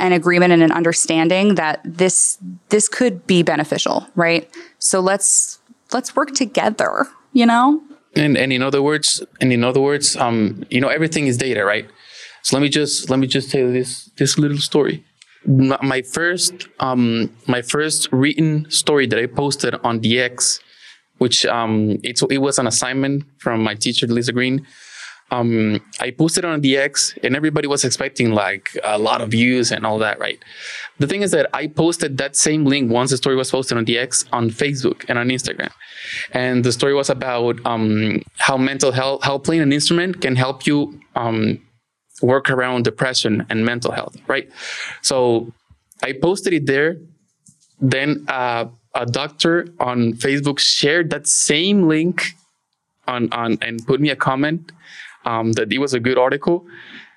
an 0.00 0.12
agreement 0.12 0.52
and 0.52 0.62
an 0.62 0.72
understanding 0.72 1.54
that 1.56 1.80
this 1.84 2.38
this 2.70 2.88
could 2.88 3.26
be 3.26 3.42
beneficial, 3.42 4.06
right? 4.16 4.48
So 4.78 5.00
let's 5.00 5.58
let's 5.92 6.16
work 6.16 6.34
together, 6.34 7.06
you 7.32 7.46
know? 7.46 7.82
And 8.16 8.36
and 8.36 8.52
in 8.52 8.62
other 8.62 8.82
words, 8.82 9.22
and 9.40 9.52
in 9.52 9.62
other 9.62 9.80
words, 9.80 10.16
um, 10.16 10.64
you 10.70 10.80
know, 10.80 10.88
everything 10.88 11.26
is 11.26 11.36
data, 11.36 11.64
right? 11.64 11.88
So 12.42 12.56
let 12.56 12.62
me 12.62 12.68
just 12.68 13.10
let 13.10 13.18
me 13.18 13.26
just 13.26 13.50
tell 13.50 13.60
you 13.60 13.72
this 13.72 14.10
this 14.16 14.38
little 14.38 14.58
story. 14.58 15.04
My 15.46 16.02
first 16.02 16.68
um 16.80 17.30
my 17.46 17.62
first 17.62 18.08
written 18.12 18.70
story 18.70 19.06
that 19.06 19.18
I 19.18 19.26
posted 19.26 19.74
on 19.84 20.00
the 20.00 20.20
X, 20.20 20.60
which 21.18 21.46
um 21.46 21.98
it's 22.02 22.22
it 22.30 22.38
was 22.38 22.58
an 22.58 22.66
assignment 22.66 23.24
from 23.38 23.62
my 23.62 23.74
teacher 23.74 24.06
Lisa 24.06 24.32
Green 24.32 24.66
um, 25.30 25.80
I 26.00 26.10
posted 26.10 26.44
on 26.44 26.60
DX 26.60 27.18
and 27.22 27.36
everybody 27.36 27.68
was 27.68 27.84
expecting 27.84 28.32
like 28.32 28.76
a 28.82 28.98
lot 28.98 29.20
of 29.20 29.30
views 29.30 29.70
and 29.70 29.86
all 29.86 29.98
that, 29.98 30.18
right? 30.18 30.38
The 30.98 31.06
thing 31.06 31.22
is 31.22 31.30
that 31.30 31.48
I 31.54 31.68
posted 31.68 32.18
that 32.18 32.36
same 32.36 32.64
link 32.64 32.90
once 32.90 33.10
the 33.10 33.16
story 33.16 33.36
was 33.36 33.50
posted 33.50 33.78
on 33.78 33.86
DX 33.86 34.26
on 34.32 34.50
Facebook 34.50 35.04
and 35.08 35.18
on 35.18 35.28
Instagram. 35.28 35.72
And 36.32 36.64
the 36.64 36.72
story 36.72 36.94
was 36.94 37.10
about 37.10 37.64
um, 37.64 38.22
how 38.38 38.56
mental 38.56 38.92
health, 38.92 39.22
how 39.22 39.38
playing 39.38 39.62
an 39.62 39.72
instrument 39.72 40.20
can 40.20 40.36
help 40.36 40.66
you 40.66 41.00
um, 41.14 41.60
work 42.22 42.50
around 42.50 42.84
depression 42.84 43.46
and 43.48 43.64
mental 43.64 43.92
health, 43.92 44.16
right? 44.26 44.50
So 45.02 45.52
I 46.02 46.12
posted 46.12 46.52
it 46.52 46.66
there. 46.66 46.96
Then 47.80 48.24
uh, 48.28 48.66
a 48.94 49.06
doctor 49.06 49.68
on 49.78 50.14
Facebook 50.14 50.58
shared 50.58 51.10
that 51.10 51.26
same 51.26 51.88
link 51.88 52.34
on, 53.06 53.32
on 53.32 53.58
and 53.62 53.84
put 53.86 54.00
me 54.00 54.10
a 54.10 54.16
comment 54.16 54.72
um, 55.24 55.52
that 55.52 55.72
it 55.72 55.78
was 55.78 55.94
a 55.94 56.00
good 56.00 56.18
article. 56.18 56.66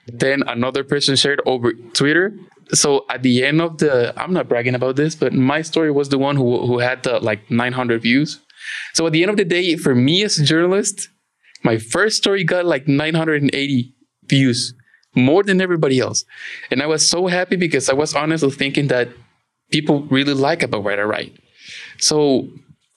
Then 0.08 0.44
another 0.48 0.84
person 0.84 1.16
shared 1.16 1.42
over 1.46 1.74
Twitter. 1.94 2.36
So 2.72 3.06
at 3.10 3.24
the 3.24 3.44
end 3.44 3.62
of 3.62 3.78
the, 3.78 4.14
I'm 4.20 4.34
not 4.34 4.50
bragging 4.50 4.76
about 4.76 4.96
this, 4.96 5.16
but 5.16 5.34
my 5.34 5.62
story 5.62 5.92
was 5.92 6.10
the 6.10 6.18
one 6.18 6.36
who, 6.36 6.66
who 6.66 6.80
had 6.80 7.04
the 7.04 7.20
like 7.20 7.50
900 7.50 8.02
views. 8.02 8.42
So 8.94 9.08
at 9.08 9.14
the 9.14 9.22
end 9.24 9.30
of 9.30 9.38
the 9.38 9.46
day, 9.46 9.76
for 9.76 9.96
me 9.96 10.24
as 10.24 10.38
a 10.40 10.44
journalist, 10.44 11.10
my 11.64 11.78
first 11.78 12.18
story 12.18 12.44
got 12.44 12.66
like 12.66 12.88
980 12.88 13.94
views, 14.26 14.74
more 15.16 15.44
than 15.44 15.62
everybody 15.62 16.00
else. 16.00 16.26
And 16.72 16.82
I 16.82 16.88
was 16.88 17.08
so 17.08 17.28
happy 17.28 17.56
because 17.56 17.90
I 17.90 17.94
was 17.94 18.14
honestly 18.14 18.52
thinking 18.52 18.88
that 18.88 19.10
people 19.72 20.04
really 20.04 20.34
like 20.34 20.64
about 20.64 20.84
what 20.84 21.00
I 21.00 21.04
write. 21.04 21.34
So 22.00 22.50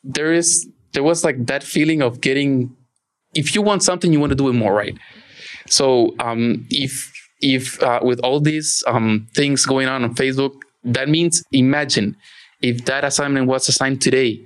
there 0.02 0.32
is, 0.32 0.68
there 0.92 1.02
was 1.02 1.24
like 1.24 1.46
that 1.46 1.62
feeling 1.62 2.02
of 2.02 2.20
getting 2.20 2.76
if 3.36 3.54
you 3.54 3.62
want 3.62 3.82
something, 3.82 4.12
you 4.12 4.20
want 4.20 4.30
to 4.30 4.36
do 4.36 4.48
it 4.48 4.54
more 4.54 4.74
right. 4.74 4.96
So 5.68 6.14
um, 6.20 6.66
if 6.70 7.12
if 7.40 7.82
uh, 7.82 8.00
with 8.02 8.20
all 8.20 8.40
these 8.40 8.82
um, 8.86 9.28
things 9.34 9.66
going 9.66 9.88
on 9.88 10.02
on 10.04 10.14
Facebook, 10.14 10.54
that 10.84 11.08
means 11.08 11.42
imagine 11.52 12.16
if 12.62 12.84
that 12.86 13.04
assignment 13.04 13.46
was 13.46 13.68
assigned 13.68 14.00
today, 14.00 14.44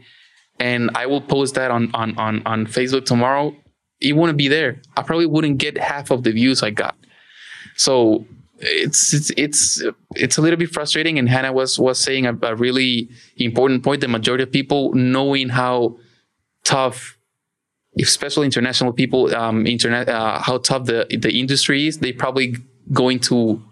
and 0.59 0.91
I 0.95 1.07
will 1.07 1.21
post 1.21 1.55
that 1.55 1.71
on 1.71 1.91
on 1.95 2.19
on 2.19 2.43
on 2.47 2.67
Facebook 2.67 3.05
tomorrow, 3.05 3.55
it 4.01 4.17
wouldn't 4.17 4.39
be 4.39 4.49
there. 4.49 4.81
I 4.97 5.03
probably 5.03 5.27
wouldn't 5.27 5.59
get 5.59 5.79
half 5.79 6.11
of 6.11 6.25
the 6.25 6.33
views 6.33 6.63
I 6.63 6.71
got. 6.71 6.97
So 7.77 8.27
it's 8.59 9.15
it's 9.15 9.31
it's 9.37 9.83
it's 10.17 10.39
a 10.39 10.43
little 10.43 10.59
bit 10.59 10.71
frustrating. 10.71 11.19
And 11.19 11.29
Hannah 11.29 11.53
was 11.53 11.79
was 11.79 12.01
saying 12.01 12.27
a, 12.27 12.37
a 12.43 12.57
really 12.57 13.09
important 13.37 13.85
point. 13.85 14.01
The 14.01 14.09
majority 14.09 14.43
of 14.43 14.51
people 14.51 14.93
knowing 14.95 15.49
how 15.51 15.99
tough 16.65 17.17
especially 17.99 18.47
international 18.47 18.93
people, 18.93 19.35
um, 19.35 19.67
internet, 19.67 20.09
uh, 20.09 20.41
how 20.41 20.59
tough 20.59 20.87
the 20.87 21.07
the 21.19 21.39
industry 21.39 21.87
is, 21.87 21.99
they 21.99 22.13
probably 22.13 22.57
going 22.93 23.19
to 23.21 23.63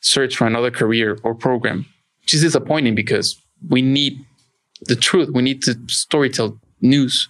search 0.00 0.36
for 0.36 0.46
another 0.46 0.70
career 0.70 1.18
or 1.22 1.34
program, 1.34 1.86
which 2.22 2.34
is 2.34 2.42
disappointing 2.42 2.94
because 2.94 3.40
we 3.68 3.82
need 3.82 4.18
the 4.82 4.96
truth. 4.96 5.30
We 5.32 5.42
need 5.42 5.62
to 5.62 5.74
storytell 5.86 6.58
news. 6.80 7.28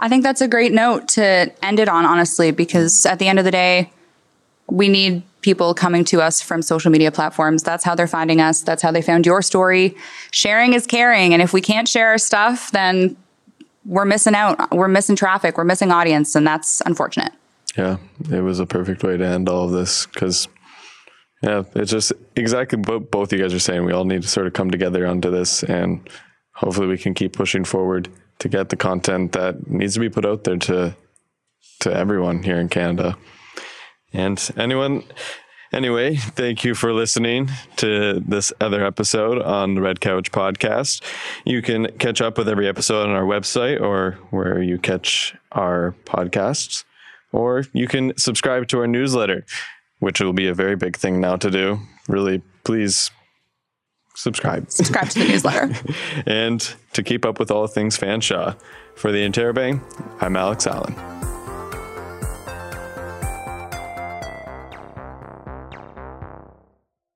I 0.00 0.08
think 0.08 0.24
that's 0.24 0.40
a 0.40 0.48
great 0.48 0.72
note 0.72 1.06
to 1.08 1.52
end 1.62 1.78
it 1.78 1.88
on, 1.88 2.04
honestly, 2.04 2.50
because 2.50 3.06
at 3.06 3.20
the 3.20 3.28
end 3.28 3.38
of 3.38 3.44
the 3.44 3.52
day, 3.52 3.92
we 4.68 4.88
need 4.88 5.22
people 5.42 5.74
coming 5.74 6.04
to 6.06 6.20
us 6.20 6.40
from 6.40 6.62
social 6.62 6.90
media 6.90 7.12
platforms. 7.12 7.62
That's 7.62 7.84
how 7.84 7.94
they're 7.94 8.08
finding 8.08 8.40
us. 8.40 8.62
That's 8.62 8.82
how 8.82 8.90
they 8.90 9.02
found 9.02 9.26
your 9.26 9.42
story. 9.42 9.94
Sharing 10.32 10.72
is 10.72 10.86
caring. 10.86 11.32
And 11.32 11.42
if 11.42 11.52
we 11.52 11.60
can't 11.60 11.86
share 11.86 12.08
our 12.08 12.18
stuff, 12.18 12.72
then 12.72 13.16
we're 13.84 14.04
missing 14.04 14.34
out. 14.34 14.70
We're 14.70 14.88
missing 14.88 15.16
traffic. 15.16 15.56
We're 15.56 15.64
missing 15.64 15.90
audience, 15.90 16.34
and 16.34 16.46
that's 16.46 16.80
unfortunate. 16.82 17.32
Yeah, 17.76 17.96
it 18.30 18.40
was 18.40 18.60
a 18.60 18.66
perfect 18.66 19.02
way 19.02 19.16
to 19.16 19.24
end 19.24 19.48
all 19.48 19.64
of 19.64 19.72
this 19.72 20.06
because, 20.06 20.48
yeah, 21.42 21.62
it's 21.74 21.90
just 21.90 22.12
exactly 22.36 22.78
what 22.78 23.10
both 23.10 23.32
you 23.32 23.38
guys 23.38 23.54
are 23.54 23.58
saying. 23.58 23.84
We 23.84 23.92
all 23.92 24.04
need 24.04 24.22
to 24.22 24.28
sort 24.28 24.46
of 24.46 24.52
come 24.52 24.70
together 24.70 25.06
onto 25.06 25.30
this, 25.30 25.62
and 25.62 26.08
hopefully, 26.52 26.86
we 26.86 26.98
can 26.98 27.14
keep 27.14 27.32
pushing 27.32 27.64
forward 27.64 28.08
to 28.40 28.48
get 28.48 28.68
the 28.68 28.76
content 28.76 29.32
that 29.32 29.68
needs 29.70 29.94
to 29.94 30.00
be 30.00 30.10
put 30.10 30.26
out 30.26 30.44
there 30.44 30.58
to 30.58 30.94
to 31.80 31.92
everyone 31.92 32.42
here 32.42 32.58
in 32.58 32.68
Canada. 32.68 33.16
And 34.12 34.50
anyone 34.56 35.04
Anyway, 35.72 36.16
thank 36.16 36.64
you 36.64 36.74
for 36.74 36.92
listening 36.92 37.50
to 37.76 38.20
this 38.20 38.52
other 38.60 38.84
episode 38.84 39.40
on 39.40 39.74
the 39.74 39.80
Red 39.80 40.00
Couch 40.00 40.30
podcast. 40.30 41.02
You 41.46 41.62
can 41.62 41.86
catch 41.98 42.20
up 42.20 42.36
with 42.36 42.46
every 42.46 42.68
episode 42.68 43.08
on 43.08 43.14
our 43.14 43.24
website 43.24 43.80
or 43.80 44.18
where 44.30 44.60
you 44.60 44.76
catch 44.78 45.34
our 45.52 45.94
podcasts, 46.04 46.84
or 47.32 47.64
you 47.72 47.88
can 47.88 48.16
subscribe 48.18 48.68
to 48.68 48.80
our 48.80 48.86
newsletter, 48.86 49.46
which 50.00 50.20
will 50.20 50.34
be 50.34 50.46
a 50.46 50.54
very 50.54 50.76
big 50.76 50.94
thing 50.94 51.22
now 51.22 51.36
to 51.36 51.50
do. 51.50 51.78
Really, 52.06 52.42
please 52.64 53.10
subscribe. 54.14 54.70
Subscribe 54.70 55.08
to 55.08 55.20
the 55.20 55.28
newsletter. 55.28 55.74
and 56.26 56.74
to 56.92 57.02
keep 57.02 57.24
up 57.24 57.38
with 57.38 57.50
all 57.50 57.66
things 57.66 57.98
Fanshawe. 57.98 58.58
For 58.94 59.10
the 59.10 59.26
Interrobang, 59.26 59.80
I'm 60.20 60.36
Alex 60.36 60.66
Allan. 60.66 61.31